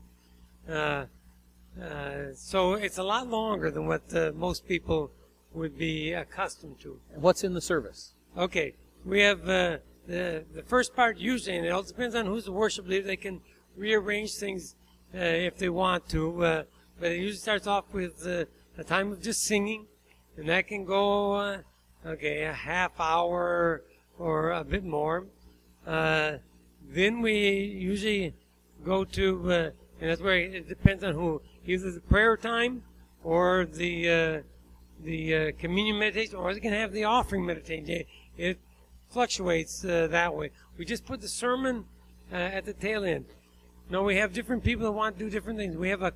Uh, 0.69 1.05
uh, 1.81 2.33
so 2.35 2.75
it's 2.75 2.99
a 2.99 3.03
lot 3.03 3.29
longer 3.29 3.71
than 3.71 3.87
what 3.87 4.03
uh, 4.15 4.33
most 4.35 4.67
people 4.67 5.11
would 5.53 5.79
be 5.79 6.13
accustomed 6.13 6.81
to. 6.81 6.99
What's 7.15 7.45
in 7.45 7.53
the 7.53 7.61
service? 7.61 8.15
Okay, 8.37 8.75
we 9.05 9.21
have 9.21 9.49
uh, 9.49 9.79
the 10.07 10.45
the 10.55 10.63
first 10.63 10.95
part 10.95 11.19
usually, 11.19 11.57
and 11.57 11.67
it 11.67 11.71
all 11.71 11.83
depends 11.83 12.15
on 12.15 12.27
who's 12.27 12.45
the 12.45 12.53
worship 12.53 12.87
leader. 12.89 13.07
They 13.07 13.17
can 13.17 13.41
rearrange 13.77 14.35
things 14.35 14.75
uh, 15.15 15.19
if 15.19 15.57
they 15.57 15.69
want 15.69 16.09
to, 16.11 16.45
uh, 16.45 16.63
but 17.01 17.13
it 17.13 17.19
usually 17.19 17.39
starts 17.39 17.67
off 17.67 17.93
with 17.93 18.27
a 18.27 18.85
time 18.85 19.13
of 19.13 19.23
just 19.23 19.43
singing, 19.43 19.87
and 20.37 20.49
that 20.49 20.67
can 20.67 20.85
go 20.85 21.59
okay 22.05 22.45
a 22.45 22.53
half 22.53 22.99
hour 22.99 23.83
or 24.19 24.51
a 24.51 24.65
bit 24.65 24.85
more. 24.85 25.27
Then 26.93 27.23
we 27.23 27.49
usually 27.59 28.35
go 28.85 29.05
to, 29.05 29.53
uh, 29.53 29.71
and 30.01 30.11
that's 30.11 30.21
where 30.21 30.37
it 30.37 30.69
depends 30.69 31.03
on 31.05 31.15
who, 31.15 31.41
either 31.67 31.91
the 31.91 32.01
prayer 32.01 32.37
time 32.37 32.83
or 33.25 33.65
the 33.65 34.11
uh, 34.11 34.43
the 35.03 35.35
uh, 35.35 35.53
communion 35.59 35.99
meditation, 35.99 36.37
or 36.37 36.53
they 36.53 36.61
can 36.61 36.73
have 36.73 36.93
the 36.93 37.05
offering 37.05 37.47
meditation. 37.47 37.89
It, 37.89 38.07
it 38.37 38.59
fluctuates 39.13 39.85
uh, 39.85 40.09
that 40.11 40.35
way. 40.35 40.51
We 40.79 40.85
just 40.85 41.05
put 41.05 41.21
the 41.21 41.29
sermon 41.29 41.85
uh, 42.33 42.37
at 42.37 42.65
the 42.65 42.73
tail 42.73 43.05
end. 43.05 43.27
No, 43.91 44.03
we 44.03 44.17
have 44.17 44.33
different 44.33 44.65
people 44.65 44.85
that 44.87 44.93
want 44.93 45.19
to 45.19 45.25
do 45.25 45.31
different 45.31 45.59
things. 45.59 45.77
We 45.77 45.91
have 45.91 46.03
a 46.03 46.15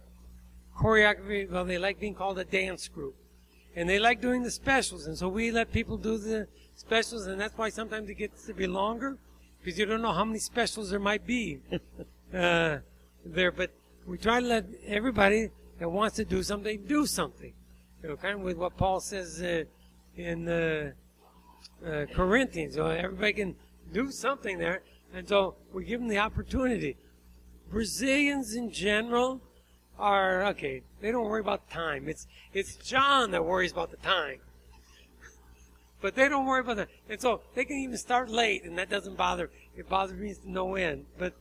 choreography. 0.79 1.51
Well, 1.51 1.65
they 1.65 1.79
like 1.79 2.01
being 2.01 2.15
called 2.15 2.39
a 2.39 2.45
dance 2.45 2.89
group, 2.89 3.15
and 3.75 3.89
they 3.89 3.99
like 3.99 4.21
doing 4.21 4.43
the 4.43 4.51
specials, 4.51 5.07
and 5.07 5.17
so 5.17 5.29
we 5.29 5.51
let 5.51 5.73
people 5.73 5.97
do 5.99 6.17
the 6.17 6.49
specials, 6.75 7.27
and 7.27 7.41
that's 7.41 7.57
why 7.57 7.69
sometimes 7.69 8.09
it 8.09 8.15
gets 8.15 8.47
to 8.47 8.55
be 8.55 8.67
longer 8.67 9.19
because 9.63 9.79
you 9.79 9.87
don't 9.87 10.01
know 10.01 10.13
how 10.13 10.25
many 10.25 10.39
specials 10.39 10.91
there 10.91 11.01
might 11.01 11.27
be 11.27 11.61
uh, 12.35 12.79
there. 13.25 13.53
But 13.53 13.73
we 14.07 14.17
try 14.17 14.41
to 14.41 14.47
let 14.47 14.67
everybody 14.87 15.51
that 15.79 15.91
wants 15.91 16.17
to 16.17 16.25
do 16.25 16.43
something 16.43 16.85
do 16.87 17.05
something. 17.05 17.53
You 18.03 18.11
know, 18.11 18.17
kind 18.17 18.37
of 18.37 18.41
with 18.41 18.57
what 18.57 18.77
Paul 18.77 19.01
says 19.01 19.43
uh, 19.43 19.65
in 20.17 20.49
uh, 21.85 22.07
Corinthians. 22.13 22.75
So 22.75 22.87
everybody 22.87 23.33
can 23.33 23.57
do 23.93 24.11
something 24.11 24.59
there, 24.59 24.83
and 25.15 25.29
so 25.29 25.57
we 25.73 25.85
give 25.85 26.01
them 26.01 26.09
the 26.09 26.19
opportunity. 26.19 26.97
Brazilians 27.71 28.55
in 28.55 28.71
general 28.71 29.41
are 29.99 30.45
okay. 30.47 30.83
They 31.01 31.11
don't 31.11 31.29
worry 31.29 31.41
about 31.41 31.71
time. 31.71 32.09
It's 32.09 32.27
it's 32.53 32.77
John 32.77 33.31
that 33.33 33.45
worries 33.45 33.73
about 33.73 33.91
the 33.91 33.97
time. 33.99 34.41
But 36.01 36.15
they 36.15 36.29
don't 36.29 36.47
worry 36.47 36.61
about 36.61 36.77
that. 36.77 36.89
And 37.09 37.21
so 37.21 37.41
they 37.55 37.65
can 37.65 37.77
even 37.79 37.97
start 37.97 38.29
late, 38.29 38.65
and 38.65 38.79
that 38.79 38.91
doesn't 38.91 39.17
bother. 39.17 39.51
It 39.77 39.89
bothers 39.89 40.19
me 40.19 40.35
to 40.35 40.51
no 40.51 40.75
end. 40.75 41.07
But 41.19 41.35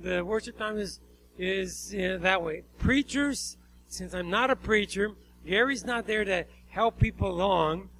the 0.00 0.24
worship 0.24 0.58
time 0.58 0.78
is 0.78 1.00
is 1.36 1.94
you 1.94 2.08
know, 2.08 2.18
that 2.18 2.42
way. 2.42 2.62
Preachers, 2.78 3.56
since 3.86 4.14
I'm 4.14 4.30
not 4.30 4.50
a 4.50 4.56
preacher, 4.56 5.12
Gary's 5.46 5.84
not 5.84 6.06
there 6.06 6.24
to 6.24 6.44
help 6.70 6.98
people 6.98 7.30
along. 7.30 7.90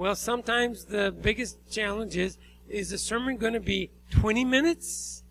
Well, 0.00 0.14
sometimes 0.14 0.86
the 0.86 1.12
biggest 1.12 1.58
challenge 1.70 2.16
is: 2.16 2.38
is 2.70 2.88
the 2.88 2.96
sermon 2.96 3.36
going 3.36 3.52
to 3.52 3.60
be 3.60 3.90
20 4.12 4.46
minutes, 4.46 5.24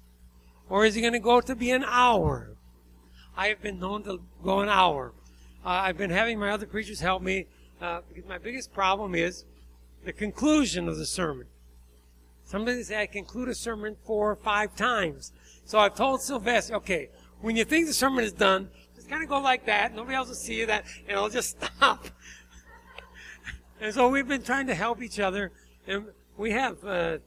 or 0.69 0.85
is 0.85 0.95
it 0.95 1.01
going 1.01 1.13
to 1.13 1.19
go 1.19 1.41
to 1.41 1.55
be 1.55 1.71
an 1.71 1.83
hour? 1.83 2.51
I 3.35 3.47
have 3.47 3.63
been 3.63 3.79
known 3.79 4.03
to 4.03 4.21
go 4.43 4.59
an 4.59 4.69
hour. 4.69 5.13
Uh, 5.65 5.69
I've 5.69 5.97
been 5.97 6.11
having 6.11 6.37
my 6.37 6.51
other 6.51 6.67
preachers 6.67 6.99
help 6.99 7.23
me 7.23 7.47
uh, 7.81 8.01
because 8.07 8.29
my 8.29 8.37
biggest 8.37 8.71
problem 8.71 9.15
is 9.15 9.43
the 10.05 10.13
conclusion 10.13 10.87
of 10.87 10.97
the 10.97 11.05
sermon. 11.07 11.47
Somebody 12.43 12.83
say 12.83 13.01
I 13.01 13.07
conclude 13.07 13.49
a 13.49 13.55
sermon 13.55 13.95
four 14.05 14.29
or 14.29 14.35
five 14.35 14.75
times. 14.75 15.31
So 15.65 15.79
I've 15.79 15.95
told 15.95 16.21
Sylvester, 16.21 16.75
okay, 16.75 17.09
when 17.41 17.55
you 17.55 17.65
think 17.65 17.87
the 17.87 17.93
sermon 17.93 18.23
is 18.23 18.33
done, 18.33 18.69
just 18.95 19.09
kind 19.09 19.23
of 19.23 19.29
go 19.29 19.39
like 19.39 19.65
that. 19.65 19.95
Nobody 19.95 20.15
else 20.15 20.27
will 20.27 20.35
see 20.35 20.59
you 20.59 20.67
that, 20.67 20.85
and 21.07 21.17
I'll 21.17 21.27
just 21.27 21.59
stop. 21.75 22.05
And 23.79 23.93
so 23.93 24.09
we've 24.09 24.27
been 24.27 24.43
trying 24.43 24.67
to 24.67 24.75
help 24.75 25.01
each 25.01 25.19
other, 25.19 25.51
and 25.87 26.05
we 26.37 26.51
have 26.51 26.83
uh, 26.85 27.17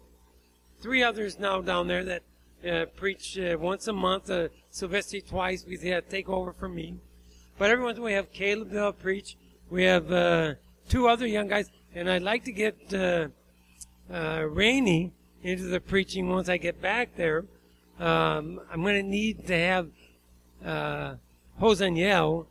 three 0.80 1.02
others 1.02 1.38
now 1.38 1.60
down 1.60 1.86
there 1.86 2.04
that 2.04 2.22
uh, 2.68 2.86
preach 2.96 3.38
uh, 3.38 3.56
once 3.58 3.88
a 3.88 3.92
month. 3.92 4.30
Uh, 4.30 4.48
Sylvester 4.70 5.20
twice. 5.20 5.64
We 5.66 5.76
had 5.88 6.08
take 6.08 6.28
over 6.28 6.52
for 6.52 6.68
me, 6.68 6.96
but 7.58 7.70
every 7.70 7.84
once 7.84 7.98
we 7.98 8.12
have 8.12 8.32
Caleb 8.32 8.70
that'll 8.70 8.92
preach. 8.92 9.36
We 9.70 9.84
have 9.84 10.12
uh, 10.12 10.54
two 10.88 11.08
other 11.08 11.26
young 11.26 11.48
guys 11.48 11.70
and 11.94 12.10
I'd 12.10 12.22
like 12.22 12.44
to 12.44 12.52
get 12.52 12.94
uh, 12.94 13.28
uh, 14.12 14.46
Rainey 14.48 15.12
into 15.42 15.64
the 15.64 15.80
preaching 15.80 16.28
once 16.28 16.48
I 16.48 16.56
get 16.56 16.80
back 16.80 17.16
there. 17.16 17.44
Um, 17.98 18.60
I'm 18.70 18.82
going 18.82 19.02
to 19.02 19.08
need 19.08 19.46
to 19.46 19.58
have 19.58 19.88
uh, 20.64 21.14
Hosaniel 21.60 22.46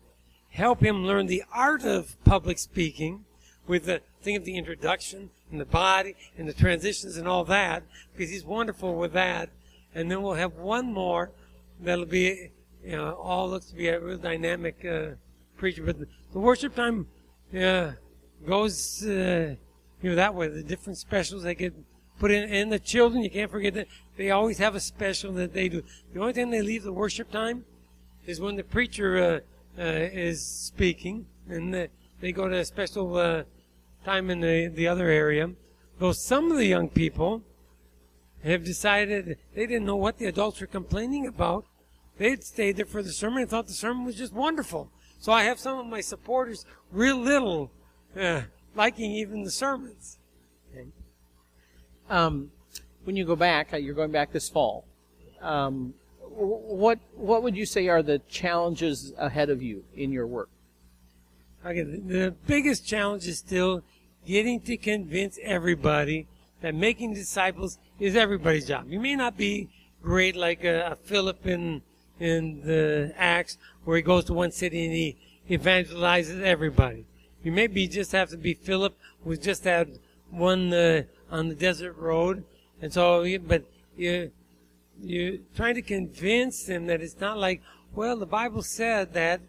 help 0.49 0.81
him 0.81 1.05
learn 1.05 1.27
the 1.27 1.43
art 1.51 1.83
of 1.83 2.23
public 2.23 2.59
speaking 2.59 3.25
with 3.67 3.85
the 3.85 4.01
thing 4.21 4.35
of 4.35 4.45
the 4.45 4.57
introduction 4.57 5.29
and 5.51 5.59
the 5.59 5.65
body 5.65 6.15
and 6.37 6.47
the 6.47 6.53
transitions 6.53 7.17
and 7.17 7.27
all 7.27 7.43
that 7.45 7.83
because 8.13 8.29
he's 8.29 8.45
wonderful 8.45 8.95
with 8.95 9.13
that. 9.13 9.49
And 9.93 10.09
then 10.09 10.21
we'll 10.21 10.33
have 10.33 10.53
one 10.53 10.91
more 10.93 11.31
that'll 11.79 12.05
be, 12.05 12.51
you 12.83 12.95
know, 12.95 13.13
all 13.13 13.49
looks 13.49 13.67
to 13.67 13.75
be 13.75 13.87
a 13.87 13.99
real 13.99 14.17
dynamic 14.17 14.85
uh, 14.85 15.15
preacher. 15.57 15.83
But 15.83 15.97
the, 15.99 16.39
worship 16.39 16.75
time, 16.75 17.07
yeah, 17.51 17.93
goes, 18.45 19.05
uh, 19.05 19.55
you 20.01 20.09
know, 20.09 20.15
that 20.15 20.33
way. 20.33 20.47
The 20.47 20.63
different 20.63 20.97
specials 20.97 21.43
they 21.43 21.55
get 21.55 21.73
put 22.19 22.31
in. 22.31 22.49
And 22.49 22.71
the 22.71 22.79
children, 22.79 23.23
you 23.23 23.29
can't 23.29 23.51
forget 23.51 23.73
that 23.73 23.87
they 24.15 24.31
always 24.31 24.57
have 24.59 24.75
a 24.75 24.79
special 24.79 25.33
that 25.33 25.53
they 25.53 25.67
do. 25.67 25.83
The 26.13 26.21
only 26.21 26.33
time 26.33 26.51
they 26.51 26.61
leave 26.61 26.83
the 26.83 26.93
worship 26.93 27.31
time 27.31 27.65
is 28.25 28.39
when 28.39 28.55
the 28.55 28.63
preacher 28.63 29.41
uh, 29.77 29.81
uh, 29.81 29.83
is 29.83 30.45
speaking, 30.45 31.25
and 31.49 31.73
the, 31.73 31.89
they 32.21 32.31
go 32.31 32.47
to 32.47 32.57
a 32.57 32.65
special 32.65 33.17
uh, 33.17 33.43
time 34.05 34.29
in 34.29 34.39
the 34.39 34.67
the 34.67 34.87
other 34.87 35.09
area. 35.09 35.51
Though 35.99 36.13
some 36.13 36.51
of 36.51 36.57
the 36.57 36.65
young 36.65 36.89
people 36.89 37.43
have 38.43 38.63
decided 38.63 39.37
they 39.53 39.67
didn't 39.67 39.85
know 39.85 39.95
what 39.95 40.17
the 40.17 40.25
adults 40.25 40.61
were 40.61 40.67
complaining 40.67 41.27
about. 41.27 41.65
They'd 42.17 42.43
stayed 42.43 42.77
there 42.77 42.85
for 42.85 43.03
the 43.03 43.11
sermon 43.11 43.41
and 43.41 43.49
thought 43.49 43.67
the 43.67 43.73
sermon 43.73 44.05
was 44.05 44.15
just 44.15 44.33
wonderful. 44.33 44.91
So 45.19 45.31
I 45.31 45.43
have 45.43 45.59
some 45.59 45.77
of 45.77 45.85
my 45.85 46.01
supporters 46.01 46.65
real 46.91 47.17
little 47.17 47.71
uh, 48.19 48.41
liking 48.75 49.11
even 49.11 49.43
the 49.43 49.51
sermons. 49.51 50.17
Um, 52.09 52.51
when 53.03 53.15
you 53.15 53.25
go 53.25 53.35
back, 53.35 53.73
uh, 53.73 53.77
you're 53.77 53.95
going 53.95 54.11
back 54.11 54.31
this 54.31 54.49
fall. 54.49 54.85
Um, 55.41 55.93
what 56.19 56.99
what 57.15 57.43
would 57.43 57.55
you 57.55 57.65
say 57.65 57.87
are 57.87 58.01
the 58.01 58.19
challenges 58.27 59.13
ahead 59.17 59.49
of 59.49 59.61
you 59.61 59.83
in 59.95 60.11
your 60.11 60.27
work? 60.27 60.49
Okay, 61.63 61.83
the, 61.83 62.33
biggest 62.47 62.87
challenge 62.87 63.27
is 63.27 63.37
still 63.37 63.83
getting 64.25 64.59
to 64.61 64.77
convince 64.77 65.37
everybody 65.43 66.27
that 66.61 66.73
making 66.73 67.13
disciples 67.13 67.77
is 67.99 68.15
everybody's 68.15 68.67
job. 68.67 68.89
You 68.89 68.99
may 68.99 69.15
not 69.15 69.37
be 69.37 69.69
great 70.01 70.35
like 70.35 70.63
a, 70.63 70.91
a 70.91 70.95
Philip 70.95 71.45
in 71.45 71.83
in 72.19 72.61
the 72.61 73.13
Acts, 73.15 73.57
where 73.83 73.97
he 73.97 74.03
goes 74.03 74.25
to 74.25 74.33
one 74.33 74.51
city 74.51 74.85
and 74.85 74.93
he 74.93 75.17
evangelizes 75.49 76.41
everybody. 76.41 77.05
You 77.43 77.51
maybe 77.51 77.87
just 77.87 78.11
have 78.11 78.29
to 78.29 78.37
be 78.37 78.53
Philip 78.53 78.95
with 79.23 79.41
just 79.41 79.63
that 79.63 79.87
one 80.29 80.73
uh, 80.73 81.03
on 81.29 81.47
the 81.47 81.55
desert 81.55 81.95
road, 81.97 82.43
and 82.81 82.91
so. 82.91 83.25
But 83.39 83.65
you 83.95 84.31
you 84.99 85.43
trying 85.55 85.75
to 85.75 85.81
convince 85.83 86.63
them 86.63 86.87
that 86.87 87.01
it's 87.01 87.19
not 87.19 87.37
like 87.37 87.61
well, 87.93 88.17
the 88.17 88.25
Bible 88.25 88.63
said 88.63 89.13
that 89.13 89.41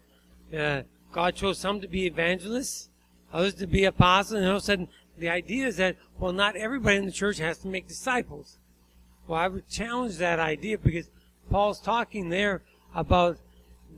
uh, 0.55 0.83
God 1.13 1.35
chose 1.35 1.59
some 1.59 1.79
to 1.79 1.87
be 1.87 2.05
evangelists, 2.07 2.89
others 3.31 3.53
to 3.55 3.67
be 3.67 3.85
apostles, 3.85 4.39
and 4.39 4.47
all 4.47 4.57
of 4.57 4.63
a 4.63 4.65
sudden 4.65 4.87
the 5.17 5.29
idea 5.29 5.67
is 5.67 5.77
that 5.77 5.95
well, 6.19 6.33
not 6.33 6.55
everybody 6.55 6.97
in 6.97 7.05
the 7.05 7.11
church 7.11 7.37
has 7.37 7.59
to 7.59 7.67
make 7.67 7.87
disciples. 7.87 8.57
Well, 9.27 9.39
I 9.39 9.47
would 9.47 9.69
challenge 9.69 10.17
that 10.17 10.39
idea 10.39 10.77
because 10.77 11.09
Paul's 11.49 11.79
talking 11.79 12.29
there 12.29 12.63
about 12.95 13.37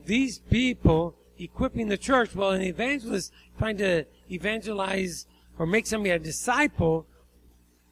these 0.04 0.38
people 0.38 1.16
equipping 1.38 1.88
the 1.88 1.96
church. 1.96 2.34
Well, 2.34 2.50
an 2.50 2.62
evangelist 2.62 3.32
trying 3.58 3.78
to 3.78 4.04
evangelize 4.30 5.26
or 5.58 5.66
make 5.66 5.86
somebody 5.86 6.10
a 6.10 6.18
disciple, 6.18 7.06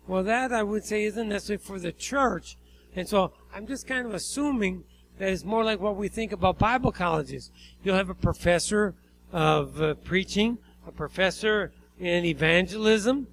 well, 0.06 0.22
that 0.22 0.52
I 0.52 0.62
would 0.62 0.84
say 0.84 1.04
isn't 1.04 1.28
necessarily 1.28 1.64
for 1.64 1.78
the 1.78 1.92
church. 1.92 2.56
And 2.94 3.08
so 3.08 3.32
I'm 3.54 3.66
just 3.66 3.87
kind 3.87 4.06
of 4.06 4.14
assuming 4.14 4.84
that 5.18 5.30
it's 5.30 5.44
more 5.44 5.64
like 5.64 5.80
what 5.80 5.96
we 5.96 6.08
think 6.08 6.32
about 6.32 6.58
Bible 6.58 6.92
colleges. 6.92 7.50
You'll 7.82 7.96
have 7.96 8.10
a 8.10 8.14
professor 8.14 8.94
of 9.35 9.83
uh, 9.83 9.94
preaching, 9.94 10.57
a 10.87 10.92
professor 10.92 11.73
in 11.99 12.25
evangelism. 12.25 13.27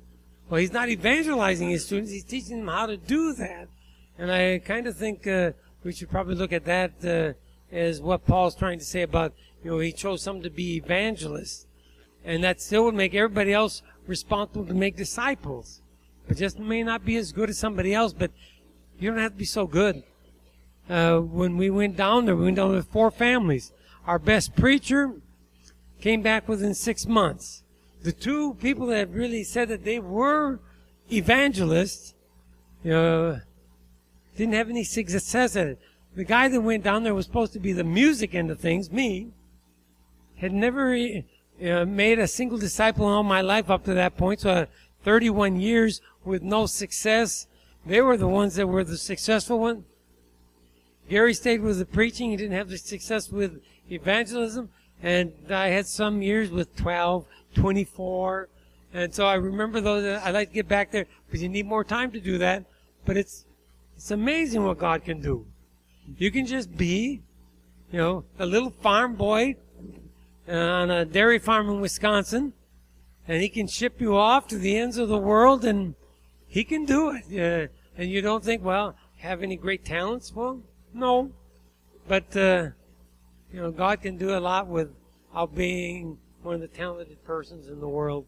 Well, 0.50 0.60
he's 0.60 0.74
not 0.74 0.90
evangelizing 0.90 1.70
his 1.70 1.86
students, 1.86 2.12
he's 2.12 2.24
teaching 2.24 2.58
them 2.58 2.68
how 2.68 2.88
to 2.88 2.98
do 2.98 3.34
that. 3.36 3.68
And 4.18 4.32
I 4.32 4.60
kind 4.66 4.88
of 4.88 4.98
think 4.98 5.28
uh, 5.28 5.52
we 5.84 5.94
should 5.94 6.10
probably 6.10 6.36
look 6.36 6.52
at 6.52 6.66
that 6.66 6.92
uh, 7.06 7.34
as 7.74 8.02
what 8.02 8.26
Paul's 8.26 8.56
trying 8.56 8.80
to 8.80 8.86
say 8.86 9.04
about, 9.04 9.34
you 9.64 9.70
know, 9.70 9.80
he 9.80 9.92
chose 9.92 10.24
some 10.24 10.42
to 10.42 10.50
be 10.50 10.76
evangelists. 10.76 11.68
And 12.26 12.44
that 12.44 12.62
still 12.62 12.86
would 12.86 12.96
make 12.96 13.14
everybody 13.14 13.54
else 13.54 13.84
responsible 14.08 14.66
to 14.66 14.74
make 14.74 14.98
disciples. 14.98 15.82
But 16.28 16.38
just 16.38 16.58
may 16.58 16.82
not 16.82 17.06
be 17.06 17.16
as 17.16 17.32
good 17.32 17.50
as 17.50 17.60
somebody 17.60 17.94
else, 17.94 18.14
but 18.14 18.32
you 19.00 19.12
don't 19.12 19.20
have 19.20 19.34
to 19.34 19.38
be 19.38 19.46
so 19.46 19.68
good. 19.68 20.04
Uh, 20.90 21.20
when 21.20 21.58
we 21.58 21.70
went 21.70 21.96
down 21.96 22.26
there, 22.26 22.36
we 22.36 22.46
went 22.46 22.58
down 22.58 22.72
with 22.72 22.88
four 22.88 23.12
families. 23.12 23.72
Our 24.08 24.20
best 24.20 24.56
preacher 24.56 25.14
came 26.02 26.22
back 26.22 26.50
within 26.50 26.74
six 26.74 27.06
months. 27.06 27.64
The 28.04 28.12
two 28.12 28.56
people 28.56 28.88
that 28.88 29.10
really 29.10 29.44
said 29.44 29.70
that 29.70 29.86
they 29.86 30.00
were 30.00 30.60
evangelists, 31.12 32.16
you 32.84 32.92
know, 32.92 33.40
didn't 34.36 34.56
have 34.56 34.70
any 34.70 34.84
success 34.84 35.56
at 35.56 35.68
it. 35.68 35.80
The 36.16 36.24
guy 36.24 36.48
that 36.48 36.60
went 36.60 36.84
down 36.84 37.04
there 37.04 37.16
was 37.16 37.26
supposed 37.26 37.54
to 37.54 37.60
be 37.60 37.74
the 37.74 37.84
music 37.84 38.34
end 38.34 38.50
of 38.52 38.60
things, 38.60 38.92
me, 38.92 39.30
had 40.38 40.52
never 40.52 40.96
uh, 40.96 41.86
made 41.86 42.20
a 42.20 42.28
single 42.28 42.58
disciple 42.58 43.08
in 43.08 43.14
all 43.14 43.24
my 43.24 43.42
life 43.42 43.70
up 43.70 43.86
to 43.86 43.94
that 43.94 44.18
point. 44.18 44.42
So, 44.42 44.50
uh, 44.50 44.66
31 45.04 45.60
years 45.60 46.02
with 46.24 46.42
no 46.42 46.66
success. 46.66 47.48
They 47.86 48.02
were 48.02 48.18
the 48.18 48.28
ones 48.28 48.56
that 48.56 48.68
were 48.68 48.84
the 48.84 48.98
successful 48.98 49.60
one. 49.60 49.86
Gary 51.10 51.34
stayed 51.34 51.62
with 51.62 51.80
the 51.80 51.86
preaching. 51.86 52.30
He 52.32 52.38
didn't 52.38 52.56
have 52.56 52.70
the 52.70 52.78
success 52.78 53.30
with 53.30 53.62
evangelism. 53.90 54.70
And 55.02 55.34
I 55.50 55.68
had 55.68 55.88
some 55.88 56.22
years 56.22 56.50
with 56.50 56.76
12, 56.76 57.26
24. 57.56 58.50
And 58.94 59.14
so 59.14 59.26
I 59.26 59.36
remember 59.36 59.82
those. 59.82 60.22
I 60.24 60.32
like 60.32 60.50
to 60.50 60.54
get 60.54 60.68
back 60.68 60.92
there 60.92 61.06
because 61.26 61.42
you 61.42 61.50
need 61.50 61.66
more 61.66 61.84
time 61.84 62.12
to 62.12 62.20
do 62.20 62.38
that. 62.38 62.66
But 63.06 63.18
it's, 63.18 63.46
it's 63.96 64.12
amazing 64.12 64.64
what 64.64 64.78
God 64.78 65.04
can 65.04 65.22
do. 65.22 65.46
You 66.18 66.30
can 66.32 66.46
just 66.46 66.76
be, 66.76 67.22
you 67.92 67.98
know, 67.98 68.26
a 68.38 68.46
little 68.46 68.70
farm 68.70 69.16
boy 69.16 69.56
on 70.48 70.92
a 70.92 71.06
dairy 71.06 71.40
farm 71.40 71.70
in 71.70 71.82
Wisconsin 71.82 72.54
and 73.28 73.42
he 73.42 73.50
can 73.50 73.68
ship 73.68 74.02
you 74.02 74.18
off 74.18 74.48
to 74.48 74.58
the 74.58 74.78
ends 74.78 74.98
of 74.98 75.08
the 75.08 75.18
world 75.18 75.64
and 75.64 75.96
he 76.48 76.64
can 76.64 76.86
do 76.86 77.12
it. 77.12 77.24
Uh, 77.32 77.72
and 77.98 78.10
you 78.10 78.22
don't 78.22 78.44
think, 78.44 78.64
well, 78.64 78.96
have 79.18 79.44
any 79.44 79.56
great 79.56 79.86
talents? 79.86 80.34
Well, 80.34 80.62
no. 80.94 81.32
But, 82.08 82.36
uh, 82.36 82.70
you 83.54 83.62
know, 83.62 83.72
God 83.72 84.02
can 84.02 84.18
do 84.18 84.36
a 84.36 84.40
lot 84.40 84.68
without 84.68 85.54
being 85.54 86.18
one 86.42 86.56
of 86.56 86.62
the 86.62 86.68
talented 86.68 87.24
persons 87.24 87.68
in 87.68 87.80
the 87.80 87.88
world. 87.88 88.26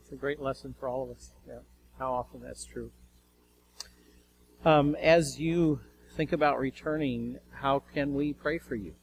It's 0.00 0.12
a 0.12 0.16
great 0.16 0.40
lesson 0.40 0.74
for 0.78 0.88
all 0.88 1.04
of 1.04 1.10
us. 1.16 1.32
Yeah, 1.46 1.58
how 1.98 2.12
often 2.12 2.40
that's 2.42 2.64
true. 2.64 2.90
Um, 4.64 4.94
as 4.96 5.38
you 5.38 5.80
think 6.16 6.32
about 6.32 6.58
returning, 6.58 7.38
how 7.50 7.82
can 7.94 8.14
we 8.14 8.32
pray 8.32 8.58
for 8.58 8.74
you? 8.74 8.94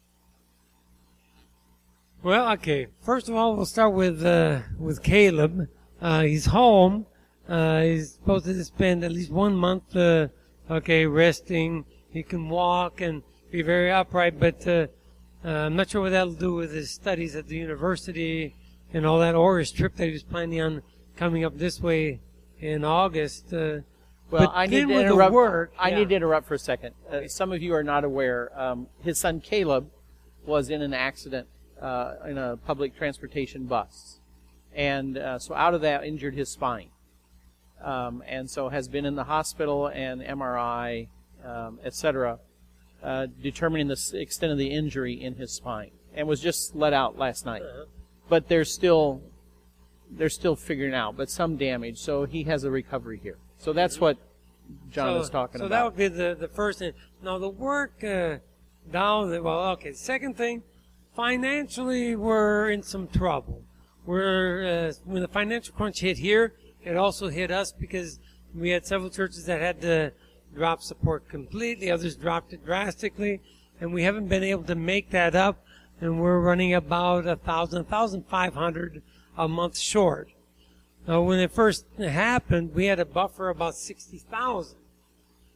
Well, 2.23 2.52
okay. 2.54 2.88
First 3.02 3.30
of 3.30 3.36
all, 3.36 3.56
we'll 3.56 3.65
start 3.65 3.93
with 3.93 4.25
uh, 4.25 4.62
with 4.78 5.04
Caleb. 5.04 5.67
Uh, 6.02 6.23
he's 6.23 6.47
home. 6.47 7.06
Uh, 7.47 7.82
he's 7.82 8.13
supposed 8.13 8.45
to 8.45 8.63
spend 8.63 9.04
at 9.04 9.12
least 9.12 9.32
one 9.32 9.56
month, 9.56 9.95
uh, 9.95 10.28
okay, 10.69 11.06
resting. 11.06 11.86
He 12.12 12.23
can 12.23 12.49
walk 12.49 13.02
and 13.02 13.23
be 13.51 13.62
very 13.62 13.91
upright, 13.91 14.39
but 14.39 14.67
uh, 14.67 14.88
uh, 15.43 15.49
I'm 15.49 15.75
not 15.75 15.89
sure 15.89 16.01
what 16.01 16.12
that'll 16.12 16.33
do 16.33 16.53
with 16.53 16.73
his 16.73 16.91
studies 16.91 17.35
at 17.35 17.47
the 17.47 17.55
university 17.55 18.55
and 18.93 19.05
all 19.05 19.19
that, 19.19 19.35
or 19.35 19.59
his 19.59 19.71
trip 19.71 19.95
that 19.95 20.05
he 20.05 20.12
was 20.12 20.23
planning 20.23 20.62
on 20.62 20.81
coming 21.15 21.43
up 21.43 21.57
this 21.57 21.81
way 21.81 22.19
in 22.59 22.83
August. 22.83 23.53
Well, 24.31 24.51
I 24.53 24.67
need 24.67 24.88
to 24.88 24.99
interrupt. 24.99 25.33
work, 25.33 25.73
I 25.79 25.89
yeah. 25.89 25.97
need 25.97 26.09
to 26.09 26.15
interrupt 26.15 26.47
for 26.47 26.53
a 26.53 26.59
second. 26.59 26.93
Uh, 27.12 27.27
some 27.27 27.51
of 27.51 27.63
you 27.63 27.73
are 27.73 27.83
not 27.83 28.03
aware. 28.03 28.51
Um, 28.59 28.88
his 29.03 29.19
son 29.19 29.41
Caleb 29.41 29.89
was 30.45 30.69
in 30.69 30.81
an 30.81 30.93
accident 30.93 31.47
uh, 31.81 32.15
in 32.27 32.38
a 32.38 32.57
public 32.57 32.95
transportation 32.95 33.65
bus, 33.65 34.19
and 34.73 35.17
uh, 35.17 35.39
so 35.39 35.55
out 35.55 35.73
of 35.73 35.81
that 35.81 36.03
injured 36.03 36.35
his 36.35 36.49
spine, 36.49 36.89
um, 37.83 38.21
and 38.27 38.47
so 38.49 38.69
has 38.69 38.88
been 38.88 39.05
in 39.05 39.15
the 39.15 39.23
hospital 39.23 39.88
and 39.88 40.21
MRI, 40.21 41.07
um, 41.43 41.79
etc., 41.83 42.39
uh, 43.03 43.27
determining 43.41 43.88
the 43.88 44.12
extent 44.13 44.51
of 44.51 44.57
the 44.57 44.67
injury 44.67 45.13
in 45.13 45.35
his 45.35 45.51
spine, 45.51 45.91
and 46.13 46.27
was 46.27 46.41
just 46.41 46.75
let 46.75 46.93
out 46.93 47.17
last 47.17 47.45
night. 47.45 47.63
But 48.27 48.47
they're 48.47 48.65
still 48.65 49.21
they're 50.12 50.29
still 50.29 50.55
figuring 50.55 50.93
out, 50.93 51.15
but 51.15 51.29
some 51.29 51.57
damage. 51.57 51.99
So 51.99 52.25
he 52.25 52.43
has 52.43 52.63
a 52.63 52.71
recovery 52.71 53.19
here. 53.21 53.38
So 53.57 53.73
that's 53.73 53.99
what 53.99 54.17
John 54.91 55.17
so, 55.17 55.21
is 55.21 55.29
talking 55.29 55.59
so 55.59 55.65
about. 55.65 55.75
So 55.75 55.77
that 55.77 55.85
would 55.85 55.97
be 55.97 56.07
the, 56.07 56.35
the 56.39 56.47
first 56.47 56.79
thing. 56.79 56.93
Now 57.21 57.38
the 57.38 57.49
work 57.49 58.03
uh, 58.03 58.38
down. 58.91 59.31
The, 59.31 59.41
well, 59.41 59.71
okay. 59.71 59.93
Second 59.93 60.38
thing, 60.38 60.63
financially 61.15 62.15
we're 62.15 62.69
in 62.69 62.83
some 62.83 63.07
trouble. 63.07 63.63
We're 64.05 64.89
uh, 64.89 64.93
when 65.05 65.21
the 65.21 65.27
financial 65.27 65.73
crunch 65.75 65.99
hit 65.99 66.17
here, 66.17 66.53
it 66.83 66.95
also 66.95 67.29
hit 67.29 67.51
us 67.51 67.71
because 67.71 68.19
we 68.55 68.69
had 68.69 68.85
several 68.85 69.09
churches 69.09 69.45
that 69.45 69.62
had 69.62 69.81
to 69.81 70.12
drop 70.53 70.81
support 70.81 71.29
completely. 71.29 71.91
Others 71.91 72.15
dropped 72.15 72.53
it 72.53 72.65
drastically, 72.65 73.41
and 73.79 73.93
we 73.93 74.03
haven't 74.03 74.27
been 74.27 74.43
able 74.43 74.63
to 74.63 74.75
make 74.75 75.12
that 75.12 75.35
up. 75.35 75.63
And 76.01 76.21
we're 76.21 76.39
running 76.39 76.73
about 76.73 77.27
a 77.27 77.35
thousand, 77.35 77.85
thousand 77.85 78.25
five 78.27 78.53
hundred 78.53 79.01
a 79.38 79.47
month 79.47 79.77
short. 79.77 80.29
Now, 81.07 81.21
when 81.21 81.39
it 81.39 81.51
first 81.51 81.85
happened, 81.97 82.75
we 82.75 82.85
had 82.85 82.99
a 82.99 83.05
buffer 83.05 83.49
about 83.49 83.75
60,000. 83.75 84.77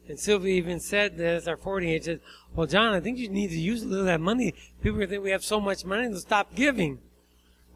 And 0.10 0.19
Sylvia 0.19 0.56
even 0.56 0.79
said 0.79 1.17
that 1.17 1.27
as 1.27 1.47
our 1.47 1.58
40 1.58 1.91
age, 1.91 2.03
said, 2.06 2.21
well, 2.56 2.67
John, 2.67 2.93
I 2.93 2.99
think 2.99 3.17
you 3.17 3.29
need 3.29 3.49
to 3.49 3.60
use 3.60 3.84
a 3.84 3.88
little 3.88 4.01
of 4.01 4.06
that 4.08 4.19
money. 4.19 4.53
People 4.82 5.06
think 5.06 5.23
we 5.23 5.32
have 5.32 5.43
so 5.43 5.62
much 5.62 5.86
money, 5.86 6.08
they'll 6.08 6.17
stop 6.17 6.56
giving. 6.56 6.99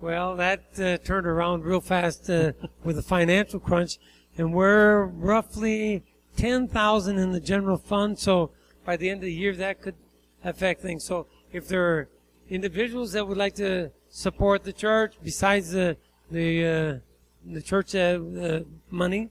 Well, 0.01 0.36
that 0.36 0.80
uh, 0.80 0.97
turned 0.97 1.25
around 1.25 1.63
real 1.63 1.82
fast 1.82 2.30
uh, 2.30 2.53
with 2.84 2.97
the 2.97 3.01
financial 3.01 3.60
crunch. 3.60 3.97
And 4.38 4.53
we're 4.53 5.06
roughly 5.06 6.03
10,000 6.38 7.17
in 7.17 7.32
the 7.32 7.39
general 7.39 7.78
fund. 7.78 8.17
So 8.17 8.52
by 8.86 8.95
the 8.95 9.10
end 9.10 9.19
of 9.19 9.26
the 9.26 9.34
year, 9.34 9.54
that 9.56 9.82
could 9.82 9.95
affect 10.43 10.82
things. 10.82 11.04
So 11.04 11.28
if 11.52 11.67
there 11.67 11.84
are 11.84 12.10
individuals 12.50 13.12
that 13.13 13.28
would 13.28 13.38
like 13.38 13.56
to 13.56 13.91
support 14.10 14.63
the 14.63 14.73
church 14.73 15.15
besides 15.23 15.71
the, 15.71 15.97
the, 16.32 16.65
uh, 16.65 17.54
the 17.54 17.62
church 17.62 17.95
uh, 17.95 18.19
uh, 18.41 18.60
money. 18.89 19.30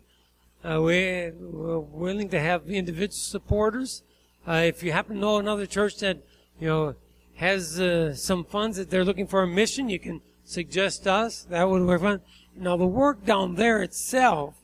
Uh, 0.64 0.80
we, 0.82 1.30
we're 1.38 1.78
willing 1.78 2.28
to 2.28 2.40
have 2.40 2.68
individual 2.68 3.12
supporters. 3.12 4.02
Uh, 4.46 4.62
if 4.64 4.82
you 4.82 4.92
happen 4.92 5.16
to 5.16 5.20
know 5.20 5.38
another 5.38 5.66
church 5.66 5.98
that 5.98 6.18
you 6.58 6.68
know 6.68 6.94
has 7.34 7.78
uh, 7.80 8.14
some 8.14 8.44
funds 8.44 8.76
that 8.76 8.90
they're 8.90 9.04
looking 9.04 9.26
for 9.26 9.42
a 9.42 9.46
mission, 9.46 9.88
you 9.88 9.98
can 9.98 10.20
suggest 10.44 11.06
us. 11.06 11.46
That 11.50 11.68
would 11.68 11.82
work 11.82 12.00
fun. 12.00 12.20
Now 12.56 12.76
the 12.76 12.86
work 12.86 13.24
down 13.24 13.56
there 13.56 13.82
itself 13.82 14.54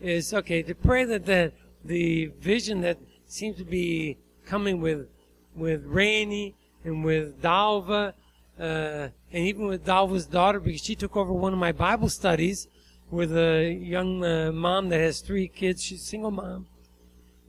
is 0.00 0.34
okay 0.34 0.62
to 0.62 0.74
pray 0.74 1.04
that 1.04 1.26
the 1.26 1.52
the 1.88 2.26
vision 2.40 2.82
that 2.82 2.98
seems 3.26 3.56
to 3.56 3.64
be 3.64 4.18
coming 4.46 4.80
with 4.80 5.08
with 5.56 5.84
Rainey 5.86 6.54
and 6.84 7.04
with 7.04 7.42
Dalva, 7.42 8.12
uh, 8.60 8.62
and 8.62 9.12
even 9.32 9.66
with 9.66 9.84
Dalva's 9.84 10.26
daughter 10.26 10.60
because 10.60 10.84
she 10.84 10.94
took 10.94 11.16
over 11.16 11.32
one 11.32 11.52
of 11.52 11.58
my 11.58 11.72
Bible 11.72 12.08
studies 12.08 12.68
with 13.10 13.36
a 13.36 13.72
young 13.72 14.24
uh, 14.24 14.52
mom 14.52 14.90
that 14.90 15.00
has 15.00 15.20
three 15.20 15.48
kids. 15.48 15.82
She's 15.82 16.02
a 16.02 16.04
single 16.04 16.30
mom, 16.30 16.66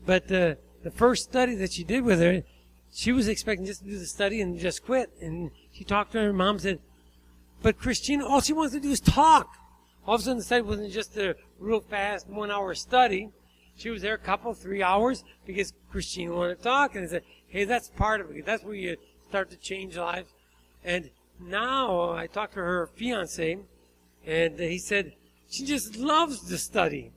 but 0.05 0.31
uh, 0.31 0.55
the 0.83 0.91
first 0.91 1.23
study 1.25 1.55
that 1.55 1.73
she 1.73 1.83
did 1.83 2.03
with 2.03 2.19
her, 2.21 2.43
she 2.93 3.11
was 3.11 3.27
expecting 3.27 3.65
just 3.65 3.81
to 3.81 3.89
do 3.89 3.99
the 3.99 4.05
study 4.05 4.41
and 4.41 4.57
just 4.57 4.83
quit. 4.85 5.11
And 5.21 5.51
she 5.71 5.83
talked 5.83 6.13
to 6.13 6.21
her 6.21 6.33
mom 6.33 6.55
and 6.55 6.61
said, 6.61 6.79
"But 7.61 7.77
Christina, 7.77 8.25
all 8.25 8.41
she 8.41 8.53
wants 8.53 8.73
to 8.73 8.79
do 8.79 8.89
is 8.89 9.01
talk." 9.01 9.49
All 10.07 10.15
of 10.15 10.21
a 10.21 10.23
sudden, 10.23 10.37
the 10.37 10.43
study 10.43 10.61
wasn't 10.61 10.91
just 10.91 11.17
a 11.17 11.35
real 11.59 11.81
fast 11.81 12.27
one-hour 12.27 12.73
study. 12.73 13.29
She 13.79 13.89
was 13.89 14.01
there 14.01 14.15
a 14.15 14.17
couple, 14.17 14.53
three 14.53 14.83
hours 14.83 15.23
because 15.45 15.73
Christina 15.89 16.33
wanted 16.33 16.57
to 16.57 16.63
talk, 16.63 16.95
and 16.95 17.05
I 17.05 17.07
said, 17.07 17.23
"Hey, 17.47 17.63
that's 17.63 17.87
part 17.89 18.19
of 18.19 18.29
it. 18.29 18.45
That's 18.45 18.61
where 18.61 18.75
you 18.75 18.97
start 19.29 19.49
to 19.51 19.57
change 19.57 19.95
lives." 19.95 20.33
And 20.83 21.09
now 21.39 22.11
I 22.11 22.27
talked 22.27 22.55
to 22.55 22.59
her 22.59 22.87
fiance, 22.87 23.57
and 24.25 24.59
he 24.59 24.79
said 24.79 25.13
she 25.49 25.65
just 25.65 25.95
loves 25.95 26.47
to 26.49 26.57
study. 26.57 27.13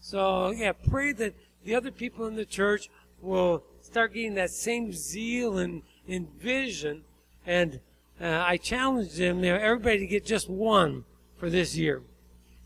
So 0.00 0.52
yeah, 0.52 0.72
pray 0.72 1.12
that 1.12 1.34
the 1.64 1.74
other 1.74 1.90
people 1.90 2.26
in 2.26 2.36
the 2.36 2.46
church 2.46 2.88
will 3.20 3.64
start 3.82 4.14
getting 4.14 4.34
that 4.36 4.50
same 4.50 4.92
zeal 4.92 5.58
and, 5.58 5.82
and 6.08 6.30
vision. 6.40 7.02
And 7.44 7.80
uh, 8.20 8.42
I 8.46 8.56
challenged 8.56 9.18
them, 9.18 9.44
you 9.44 9.52
know, 9.52 9.58
everybody 9.58 9.98
to 9.98 10.06
get 10.06 10.24
just 10.24 10.48
one 10.48 11.04
for 11.36 11.50
this 11.50 11.76
year. 11.76 12.02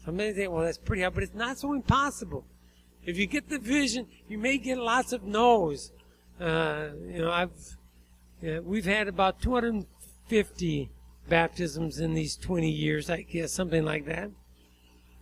Some 0.04 0.16
may 0.16 0.32
think, 0.32 0.52
well, 0.52 0.64
that's 0.64 0.78
pretty 0.78 1.02
hard, 1.02 1.14
but 1.14 1.24
it's 1.24 1.34
not 1.34 1.58
so 1.58 1.72
impossible. 1.72 2.44
If 3.04 3.16
you 3.16 3.26
get 3.26 3.48
the 3.48 3.58
vision, 3.58 4.06
you 4.28 4.38
may 4.38 4.58
get 4.58 4.78
lots 4.78 5.12
of 5.12 5.24
no's. 5.24 5.92
Uh, 6.40 6.88
you 7.06 7.18
know, 7.20 7.30
I've 7.30 7.50
we've 8.62 8.84
had 8.84 9.08
about 9.08 9.40
250 9.42 10.90
baptisms 11.28 11.98
in 11.98 12.14
these 12.14 12.36
20 12.36 12.70
years, 12.70 13.10
I 13.10 13.22
guess, 13.22 13.52
something 13.52 13.84
like 13.84 14.06
that. 14.06 14.30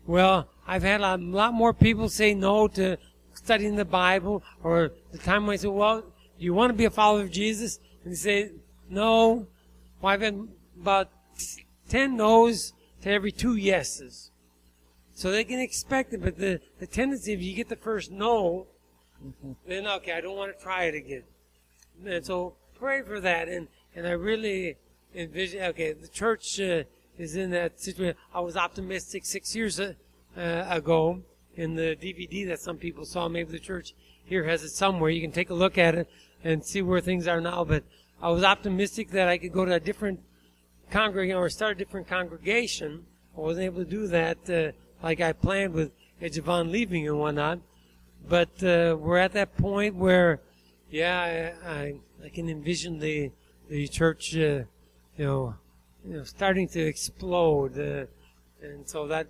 Well, 0.06 0.48
I've 0.66 0.82
had 0.82 1.00
a 1.00 1.16
lot 1.16 1.52
more 1.52 1.74
people 1.74 2.08
say 2.08 2.34
no 2.34 2.68
to 2.68 2.96
studying 3.34 3.76
the 3.76 3.84
Bible, 3.84 4.42
or 4.62 4.92
the 5.12 5.18
time 5.18 5.46
when 5.46 5.54
I 5.54 5.56
say, 5.56 5.68
well, 5.68 6.00
do 6.00 6.44
you 6.44 6.54
want 6.54 6.70
to 6.70 6.76
be 6.76 6.84
a 6.86 6.90
follower 6.90 7.22
of 7.22 7.30
Jesus? 7.30 7.78
And 8.04 8.12
they 8.12 8.16
say, 8.16 8.50
no. 8.88 9.46
Well, 10.00 10.12
I've 10.12 10.22
had 10.22 10.48
about 10.80 11.10
10 11.88 12.16
no's 12.16 12.72
to 13.02 13.10
every 13.10 13.32
two 13.32 13.56
yeses. 13.56 14.30
So 15.18 15.32
they 15.32 15.42
can 15.42 15.58
expect 15.58 16.14
it, 16.14 16.22
but 16.22 16.38
the, 16.38 16.60
the 16.78 16.86
tendency, 16.86 17.32
if 17.32 17.42
you 17.42 17.52
get 17.52 17.68
the 17.68 17.74
first 17.74 18.12
no, 18.12 18.68
then 19.66 19.84
okay, 19.84 20.12
I 20.12 20.20
don't 20.20 20.36
want 20.36 20.56
to 20.56 20.62
try 20.62 20.84
it 20.84 20.94
again. 20.94 21.24
And 22.06 22.24
so 22.24 22.54
pray 22.78 23.02
for 23.02 23.18
that. 23.18 23.48
And, 23.48 23.66
and 23.96 24.06
I 24.06 24.12
really 24.12 24.76
envision, 25.12 25.64
okay, 25.64 25.92
the 25.92 26.06
church 26.06 26.60
uh, 26.60 26.84
is 27.18 27.34
in 27.34 27.50
that 27.50 27.80
situation. 27.80 28.16
I 28.32 28.38
was 28.38 28.56
optimistic 28.56 29.24
six 29.24 29.56
years 29.56 29.80
uh, 29.80 29.94
uh, 30.36 30.66
ago 30.70 31.20
in 31.56 31.74
the 31.74 31.96
DVD 31.96 32.46
that 32.46 32.60
some 32.60 32.76
people 32.76 33.04
saw. 33.04 33.26
Maybe 33.26 33.50
the 33.50 33.58
church 33.58 33.94
here 34.24 34.44
has 34.44 34.62
it 34.62 34.68
somewhere. 34.68 35.10
You 35.10 35.20
can 35.20 35.32
take 35.32 35.50
a 35.50 35.54
look 35.54 35.78
at 35.78 35.96
it 35.96 36.08
and 36.44 36.64
see 36.64 36.80
where 36.80 37.00
things 37.00 37.26
are 37.26 37.40
now. 37.40 37.64
But 37.64 37.82
I 38.22 38.28
was 38.28 38.44
optimistic 38.44 39.10
that 39.10 39.26
I 39.26 39.36
could 39.36 39.52
go 39.52 39.64
to 39.64 39.74
a 39.74 39.80
different 39.80 40.20
congregation 40.92 41.36
or 41.36 41.48
start 41.48 41.72
a 41.72 41.78
different 41.80 42.06
congregation. 42.06 43.04
I 43.36 43.40
wasn't 43.40 43.64
able 43.64 43.84
to 43.84 43.90
do 43.90 44.06
that 44.06 44.38
uh, 44.48 44.70
like 45.02 45.20
I 45.20 45.32
planned 45.32 45.74
with 45.74 45.92
Javon 46.20 46.70
leaving 46.70 47.06
and 47.06 47.18
whatnot. 47.18 47.60
But 48.28 48.62
uh, 48.62 48.96
we're 48.98 49.18
at 49.18 49.32
that 49.32 49.56
point 49.56 49.94
where, 49.94 50.40
yeah, 50.90 51.54
I, 51.64 51.70
I, 51.70 51.94
I 52.24 52.28
can 52.28 52.48
envision 52.48 52.98
the 52.98 53.30
the 53.68 53.86
church, 53.86 54.34
uh, 54.34 54.38
you 54.38 54.66
know, 55.18 55.54
you 56.04 56.16
know, 56.16 56.24
starting 56.24 56.68
to 56.68 56.80
explode, 56.80 57.78
uh, 57.78 58.06
and 58.66 58.88
so 58.88 59.06
that 59.06 59.26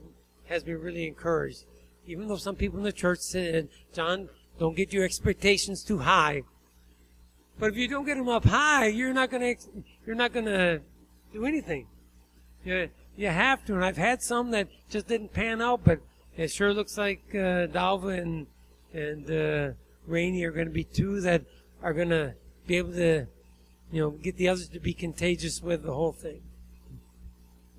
has 0.47 0.65
me 0.65 0.73
really 0.75 1.07
encouraged 1.07 1.65
even 2.09 2.27
though 2.27 2.37
some 2.37 2.57
people 2.57 2.79
in 2.79 2.85
the 2.85 2.93
church 2.93 3.21
said, 3.21 3.69
John, 3.93 4.31
don't 4.59 4.75
get 4.75 4.93
your 4.93 5.05
expectations 5.05 5.85
too 5.85 5.99
high. 5.99 6.43
But 7.59 7.71
if 7.71 7.77
you 7.77 7.87
don't 7.87 8.07
get 8.07 8.17
them 8.17 8.29
up 8.29 8.45
high, 8.45 8.87
you're 8.87 9.13
not 9.13 9.31
gonna 9.31 9.55
you're 10.07 10.17
not 10.17 10.33
gonna 10.33 10.81
do 11.33 11.45
anything. 11.45 11.87
You 13.19 13.27
have 13.27 13.65
to, 13.65 13.75
and 13.75 13.85
I've 13.85 13.97
had 13.97 14.23
some 14.23 14.53
that 14.53 14.69
just 14.89 15.09
didn't 15.09 15.33
pan 15.33 15.61
out, 15.61 15.81
but 15.83 15.99
it 16.37 16.53
sure 16.53 16.73
looks 16.73 16.97
like 16.97 17.21
uh, 17.35 17.67
Dalva 17.67 18.17
and 18.17 18.47
and 18.95 19.31
uh, 19.31 19.75
Rainey 20.07 20.45
are 20.45 20.53
going 20.53 20.69
to 20.69 20.73
be 20.73 20.85
two 20.85 21.21
that 21.23 21.43
are 21.83 21.93
going 21.93 22.11
to 22.11 22.35
be 22.67 22.77
able 22.77 22.93
to, 22.93 23.27
you 23.91 24.01
know, 24.01 24.11
get 24.11 24.37
the 24.37 24.49
others 24.49 24.69
to 24.69 24.81
be 24.81 24.95
contagious 24.95 25.61
with 25.61 25.83
the 25.83 25.93
whole 25.93 26.13
thing. 26.13 26.41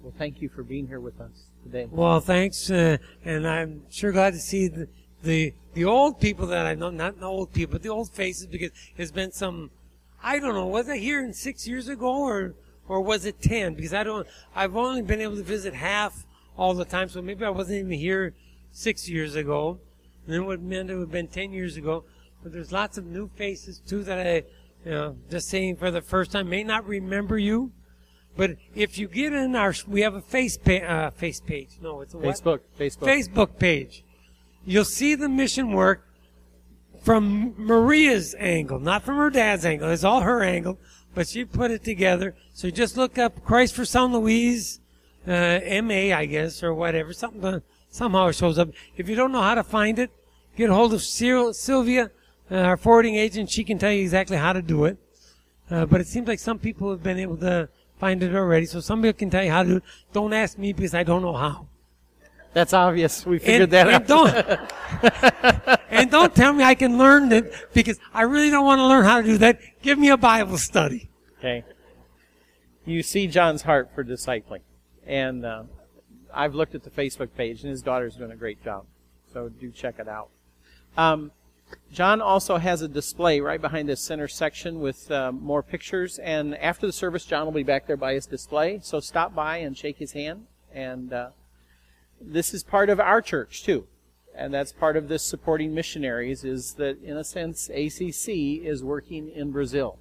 Well, 0.02 0.13
thank 0.17 0.41
you 0.41 0.49
for 0.49 0.62
being 0.62 0.88
here 0.88 0.99
with 0.99 1.19
us 1.21 1.32
today. 1.63 1.88
Well, 1.89 2.19
thanks, 2.19 2.69
uh, 2.69 2.97
and 3.23 3.47
I'm 3.47 3.84
sure 3.89 4.12
glad 4.12 4.34
to 4.34 4.39
see 4.39 4.67
the, 4.67 4.89
the 5.23 5.54
the 5.73 5.86
old 5.86 6.19
people 6.19 6.47
that 6.47 6.65
I 6.65 6.75
know, 6.75 6.89
not 6.89 7.17
the 7.17 7.25
old 7.25 7.54
people, 7.54 7.73
but 7.73 7.84
the 7.84 7.89
old 7.89 8.10
faces, 8.12 8.45
because 8.45 8.71
there's 8.97 9.13
been 9.13 9.32
some, 9.32 9.71
I 10.21 10.39
don't 10.39 10.54
know, 10.54 10.67
was 10.67 10.89
I 10.89 10.97
here 10.97 11.23
in 11.23 11.34
six 11.34 11.65
years 11.65 11.88
ago 11.88 12.23
or 12.23 12.56
or 12.89 12.99
was 12.99 13.25
it 13.25 13.41
ten? 13.41 13.75
Because 13.75 13.93
I 13.93 14.04
don't, 14.04 14.28
I've 14.54 14.75
only 14.75 15.02
been 15.02 15.21
able 15.21 15.38
to 15.38 15.43
visit 15.43 15.73
half 15.73 16.25
all 16.58 16.73
the 16.73 16.84
time, 16.84 17.08
so 17.08 17.21
maybe 17.21 17.45
I 17.45 17.49
wasn't 17.49 17.80
even 17.80 17.91
here 17.91 18.36
six 18.71 19.08
years 19.08 19.36
ago. 19.36 19.80
And 20.25 20.34
then 20.34 20.45
what 20.45 20.60
meant 20.60 20.89
it 20.89 20.95
would 20.95 21.04
have 21.04 21.12
been 21.12 21.28
ten 21.28 21.54
years 21.54 21.78
ago. 21.78 22.04
But 22.43 22.52
there's 22.52 22.71
lots 22.71 22.97
of 22.97 23.06
new 23.06 23.30
faces 23.36 23.80
too 23.80 24.04
that 24.04 24.28
I, 24.28 24.43
you 24.86 24.91
know, 24.91 25.15
just 25.30 25.47
saying 25.49 25.78
for 25.78 25.91
the 25.91 26.02
first 26.02 26.32
time 26.32 26.49
may 26.49 26.63
not 26.63 26.86
remember 26.86 27.38
you. 27.38 27.71
But 28.38 28.52
if 28.75 28.97
you 28.97 29.08
get 29.08 29.34
in 29.34 29.56
our, 29.56 29.73
we 29.88 30.02
have 30.02 30.15
a 30.15 30.21
face 30.21 30.58
pa- 30.58 30.86
uh, 30.86 31.12
face 31.12 31.41
page. 31.41 31.78
No, 31.82 32.02
it's 32.02 32.13
a 32.13 32.17
what? 32.17 32.36
Facebook, 32.36 32.60
Facebook. 32.80 33.08
Facebook 33.08 33.60
page. 33.60 34.04
You'll 34.65 34.86
see 34.86 35.15
the 35.15 35.28
mission 35.28 35.71
work 35.71 36.06
from 37.04 37.56
Maria's 37.58 38.36
angle, 38.38 38.80
not 38.80 39.04
from 39.04 39.17
her 39.17 39.30
dad's 39.30 39.65
angle. 39.65 39.89
It's 39.89 40.04
all 40.04 40.21
her 40.21 40.43
angle, 40.43 40.80
but 41.13 41.28
she 41.28 41.45
put 41.45 41.72
it 41.72 41.84
together. 41.84 42.36
So 42.54 42.69
just 42.69 42.98
look 42.98 43.17
up 43.17 43.43
Christ 43.43 43.76
for 43.76 43.86
San 43.86 44.13
Luis, 44.13 44.80
uh, 45.28 45.60
MA, 45.84 46.13
I 46.15 46.26
guess, 46.26 46.63
or 46.63 46.74
whatever. 46.74 47.13
Something 47.13 47.43
uh, 47.43 47.60
somehow 47.89 48.28
it 48.28 48.34
shows 48.36 48.58
up. 48.60 48.69
If 48.98 49.10
you 49.10 49.15
don't 49.15 49.32
know 49.32 49.41
how 49.41 49.56
to 49.56 49.63
find 49.63 50.00
it, 50.00 50.12
get 50.56 50.69
a 50.69 50.74
hold 50.74 50.93
of 50.93 51.02
Cyril, 51.02 51.54
Sylvia, 51.54 52.12
uh, 52.52 52.56
our 52.56 52.78
forwarding 52.78 53.15
agent. 53.15 53.50
She 53.50 53.63
can 53.63 53.78
tell 53.78 53.91
you 53.91 54.02
exactly 54.02 54.38
how 54.38 54.54
to 54.54 54.62
do 54.62 54.86
it. 54.86 54.98
Uh, 55.69 55.86
but 55.86 56.02
it 56.02 56.08
seems 56.08 56.28
like 56.28 56.39
some 56.39 56.58
people 56.58 56.89
have 56.89 57.04
been 57.04 57.19
able 57.19 57.38
to 57.38 57.69
find 58.00 58.24
it 58.24 58.34
already. 58.36 58.65
So 58.65 58.80
somebody 58.80 59.13
can 59.13 59.30
tell 59.30 59.43
you 59.43 59.52
how 59.52 59.63
to 59.63 59.69
do 59.69 59.76
it. 59.78 59.84
Don't 60.13 60.34
ask 60.34 60.58
me 60.58 60.74
because 60.74 60.93
I 60.95 61.04
don't 61.04 61.22
know 61.22 61.36
how. 61.36 61.67
That's 62.54 62.74
obvious. 62.74 63.26
We 63.26 63.38
figured 63.38 63.72
And, 63.72 63.72
that 63.74 63.88
and 63.88 64.12
out. 64.12 64.60
don't, 65.67 65.79
and 66.02 66.12
don't 66.12 66.36
tell 66.36 66.54
me 66.54 66.64
I 66.64 66.76
can 66.76 66.98
learn 66.98 67.32
it 67.32 67.54
because 67.74 68.00
I 68.14 68.24
really 68.24 68.50
don't 68.50 68.66
want 68.66 68.80
to 68.80 68.88
learn 68.88 69.04
how 69.04 69.22
to 69.22 69.28
do 69.28 69.38
that. 69.40 69.60
Give 69.82 69.98
me 69.98 70.10
a 70.10 70.18
Bible 70.18 70.58
study. 70.58 71.10
Okay. 71.38 71.64
You 72.86 73.04
see 73.04 73.28
John's 73.28 73.62
heart 73.62 73.92
for 73.94 74.04
discipling. 74.04 74.62
And 75.06 75.46
uh, 75.46 75.64
I've 76.34 76.56
looked 76.56 76.76
at 76.76 76.84
the 76.84 76.90
Facebook 76.90 77.30
page, 77.36 77.62
and 77.62 77.72
his 77.72 77.82
daughter's 77.82 78.16
doing 78.16 78.32
a 78.32 78.36
great 78.36 78.64
job. 78.64 78.86
So 79.34 79.50
do 79.50 79.72
check 79.72 79.96
it 80.00 80.08
out. 80.08 80.30
Um, 80.98 81.32
John 81.92 82.22
also 82.22 82.58
has 82.58 82.82
a 82.82 82.88
display 82.88 83.40
right 83.42 83.62
behind 83.62 83.88
this 83.88 84.02
center 84.02 84.28
section 84.28 84.80
with 84.80 85.10
uh, 85.12 85.32
more 85.32 85.62
pictures. 85.62 86.18
And 86.20 86.56
after 86.58 86.88
the 86.88 86.94
service, 86.94 87.26
John 87.26 87.46
will 87.46 87.52
be 87.52 87.64
back 87.64 87.88
there 87.88 87.98
by 87.98 88.14
his 88.14 88.26
display. 88.26 88.80
So 88.82 89.00
stop 89.00 89.36
by 89.36 89.58
and 89.58 89.78
shake 89.78 89.98
his 89.98 90.14
hand. 90.14 90.48
And 90.74 91.14
uh, 91.14 91.30
this 92.20 92.54
is 92.54 92.64
part 92.64 92.90
of 92.90 93.00
our 93.00 93.22
church, 93.22 93.64
too. 93.64 93.88
And 94.39 94.54
that's 94.54 94.71
part 94.71 94.95
of 94.95 95.10
this 95.10 95.21
supporting 95.21 95.75
missionaries, 95.75 96.45
is 96.45 96.75
that, 96.75 97.04
in 97.04 97.17
a 97.17 97.25
sense, 97.25 97.69
ACC 97.69 98.63
is 98.63 98.82
working 98.82 99.30
in 99.30 99.52
Brazil. 99.52 99.99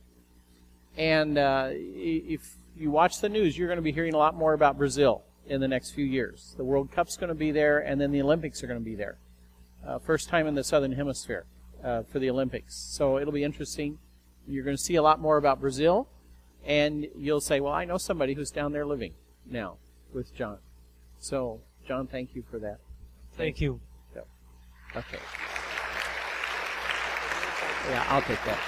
And 0.97 1.37
uh, 1.37 1.71
if 1.73 2.55
you 2.77 2.93
watch 2.93 3.21
the 3.21 3.29
news, 3.29 3.59
you're 3.59 3.67
going 3.67 3.79
to 3.79 3.83
be 3.83 3.91
hearing 3.91 4.15
a 4.15 4.17
lot 4.17 4.37
more 4.37 4.53
about 4.53 4.79
Brazil 4.79 5.25
in 5.49 5.61
the 5.61 5.67
next 5.67 5.91
few 5.91 6.05
years. 6.05 6.55
The 6.57 6.63
World 6.63 6.93
Cup's 6.93 7.17
going 7.17 7.31
to 7.31 7.35
be 7.35 7.51
there, 7.51 7.81
and 7.81 8.01
then 8.01 8.13
the 8.13 8.23
Olympics 8.23 8.63
are 8.63 8.69
going 8.69 8.79
to 8.79 8.85
be 8.85 8.95
there. 8.95 9.19
Uh, 9.85 9.99
first 9.99 10.29
time 10.29 10.47
in 10.47 10.55
the 10.55 10.63
Southern 10.63 10.93
Hemisphere 10.93 11.45
uh, 11.83 12.05
for 12.05 12.21
the 12.21 12.31
Olympics. 12.31 12.77
So 12.77 13.19
it'll 13.19 13.33
be 13.33 13.43
interesting. 13.43 13.99
You're 14.47 14.65
going 14.65 14.77
to 14.77 14.83
see 14.83 14.95
a 14.95 15.03
lot 15.03 15.19
more 15.19 15.37
about 15.37 15.61
Brazil, 15.61 16.07
and 16.65 17.09
you'll 17.17 17.41
say, 17.41 17.59
Well, 17.59 17.73
I 17.73 17.85
know 17.85 17.99
somebody 17.99 18.35
who's 18.35 18.53
down 18.53 18.71
there 18.71 18.87
living 18.87 19.15
now 19.51 19.79
with 20.13 20.33
John. 20.33 20.59
So 21.19 21.61
John, 21.89 22.07
thank 22.07 22.37
you 22.37 22.45
for 22.49 22.61
that. 22.61 22.79
Thank 23.37 23.61
you. 23.61 23.81
Okay. 24.97 25.19
Yeah, 27.91 28.05
I'll 28.09 28.23
take 28.23 28.43
that. 28.45 28.59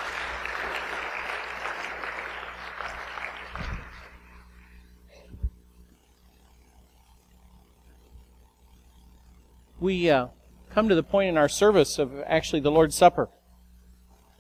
We 9.81 10.11
uh, 10.11 10.29
come 10.71 10.89
to 10.91 10.95
the 10.95 11.03
point 11.03 11.31
in 11.31 11.39
our 11.39 11.49
service 11.49 11.99
of 11.99 12.13
actually 12.27 12.61
the 12.61 12.71
Lord's 12.71 12.95
Supper. 12.95 13.29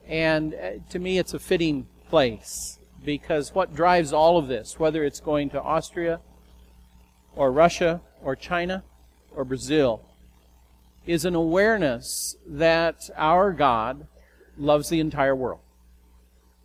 And 0.06 0.54
uh, 0.54 0.70
to 0.90 0.98
me, 0.98 1.18
it's 1.18 1.32
a 1.32 1.38
fitting 1.38 1.86
place 2.08 2.78
because 3.04 3.54
what 3.54 3.74
drives 3.74 4.12
all 4.12 4.36
of 4.36 4.48
this, 4.48 4.78
whether 4.78 5.02
it's 5.02 5.20
going 5.20 5.48
to 5.50 5.62
Austria 5.62 6.20
or 7.34 7.50
Russia 7.50 8.02
or 8.22 8.36
China 8.36 8.84
or 9.34 9.44
Brazil, 9.44 10.09
is 11.06 11.24
an 11.24 11.34
awareness 11.34 12.36
that 12.46 13.10
our 13.16 13.52
God 13.52 14.06
loves 14.56 14.88
the 14.88 15.00
entire 15.00 15.34
world. 15.34 15.60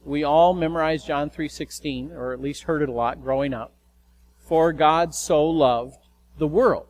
We 0.04 0.24
all 0.24 0.54
memorized 0.54 1.08
John 1.08 1.30
3:16 1.30 2.12
or 2.12 2.34
at 2.34 2.42
least 2.42 2.64
heard 2.64 2.82
it 2.82 2.90
a 2.90 2.94
lot 2.94 3.22
growing 3.22 3.54
up. 3.54 3.74
For 4.38 4.72
God 4.72 5.16
so 5.16 5.46
loved 5.46 5.98
the 6.38 6.48
world 6.48 6.88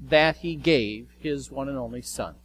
that 0.00 0.36
he 0.38 0.54
gave 0.54 1.08
his 1.18 1.50
one 1.50 1.68
and 1.68 1.78
only 1.78 2.02
son. 2.02 2.36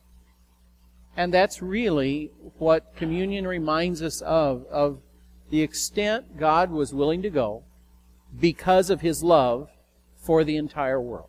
And 1.15 1.33
that's 1.33 1.61
really 1.61 2.31
what 2.57 2.95
communion 2.95 3.45
reminds 3.45 4.01
us 4.01 4.21
of 4.21 4.65
of 4.67 5.01
the 5.49 5.61
extent 5.61 6.37
God 6.37 6.71
was 6.71 6.93
willing 6.93 7.21
to 7.23 7.29
go 7.29 7.63
because 8.39 8.89
of 8.89 9.01
his 9.01 9.23
love 9.23 9.69
for 10.15 10.43
the 10.43 10.57
entire 10.57 11.01
world. 11.01 11.28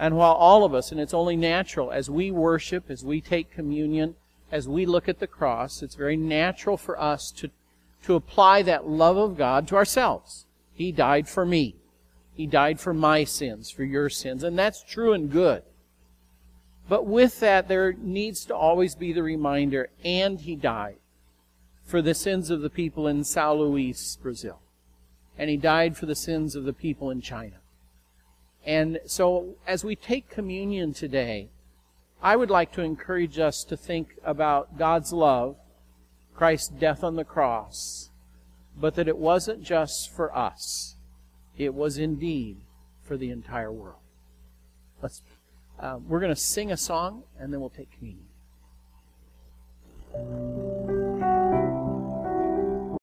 And 0.00 0.16
while 0.16 0.32
all 0.32 0.64
of 0.64 0.72
us, 0.72 0.90
and 0.90 0.98
it's 0.98 1.12
only 1.12 1.36
natural, 1.36 1.92
as 1.92 2.08
we 2.08 2.30
worship, 2.30 2.90
as 2.90 3.04
we 3.04 3.20
take 3.20 3.52
communion, 3.52 4.14
as 4.50 4.66
we 4.66 4.86
look 4.86 5.10
at 5.10 5.18
the 5.18 5.26
cross, 5.26 5.82
it's 5.82 5.94
very 5.94 6.16
natural 6.16 6.78
for 6.78 6.98
us 6.98 7.30
to, 7.32 7.50
to 8.04 8.14
apply 8.14 8.62
that 8.62 8.88
love 8.88 9.18
of 9.18 9.36
God 9.36 9.68
to 9.68 9.76
ourselves. 9.76 10.46
He 10.72 10.90
died 10.90 11.28
for 11.28 11.44
me. 11.44 11.76
He 12.34 12.46
died 12.46 12.80
for 12.80 12.94
my 12.94 13.24
sins, 13.24 13.70
for 13.70 13.84
your 13.84 14.08
sins. 14.08 14.42
And 14.42 14.58
that's 14.58 14.82
true 14.82 15.12
and 15.12 15.30
good. 15.30 15.64
But 16.88 17.04
with 17.04 17.38
that, 17.40 17.68
there 17.68 17.92
needs 17.92 18.46
to 18.46 18.56
always 18.56 18.94
be 18.94 19.12
the 19.12 19.22
reminder, 19.22 19.90
and 20.02 20.40
He 20.40 20.56
died 20.56 20.96
for 21.84 22.00
the 22.00 22.14
sins 22.14 22.48
of 22.48 22.62
the 22.62 22.70
people 22.70 23.06
in 23.06 23.22
Sao 23.22 23.52
Luis, 23.52 24.16
Brazil. 24.16 24.60
And 25.36 25.50
He 25.50 25.58
died 25.58 25.98
for 25.98 26.06
the 26.06 26.14
sins 26.14 26.56
of 26.56 26.64
the 26.64 26.72
people 26.72 27.10
in 27.10 27.20
China. 27.20 27.59
And 28.64 29.00
so, 29.06 29.56
as 29.66 29.84
we 29.84 29.96
take 29.96 30.28
communion 30.28 30.92
today, 30.92 31.48
I 32.22 32.36
would 32.36 32.50
like 32.50 32.72
to 32.72 32.82
encourage 32.82 33.38
us 33.38 33.64
to 33.64 33.76
think 33.76 34.16
about 34.22 34.76
God's 34.78 35.12
love, 35.12 35.56
Christ's 36.34 36.68
death 36.68 37.02
on 37.02 37.16
the 37.16 37.24
cross, 37.24 38.10
but 38.78 38.94
that 38.96 39.08
it 39.08 39.16
wasn't 39.16 39.62
just 39.62 40.12
for 40.12 40.36
us. 40.36 40.96
It 41.56 41.74
was 41.74 41.96
indeed 41.98 42.58
for 43.02 43.16
the 43.16 43.30
entire 43.30 43.72
world. 43.72 43.96
Let's, 45.02 45.22
uh, 45.78 45.98
we're 46.06 46.20
going 46.20 46.34
to 46.34 46.40
sing 46.40 46.70
a 46.70 46.76
song 46.76 47.22
and 47.38 47.52
then 47.52 47.60
we'll 47.60 47.70
take 47.70 47.88
communion. 47.92 48.26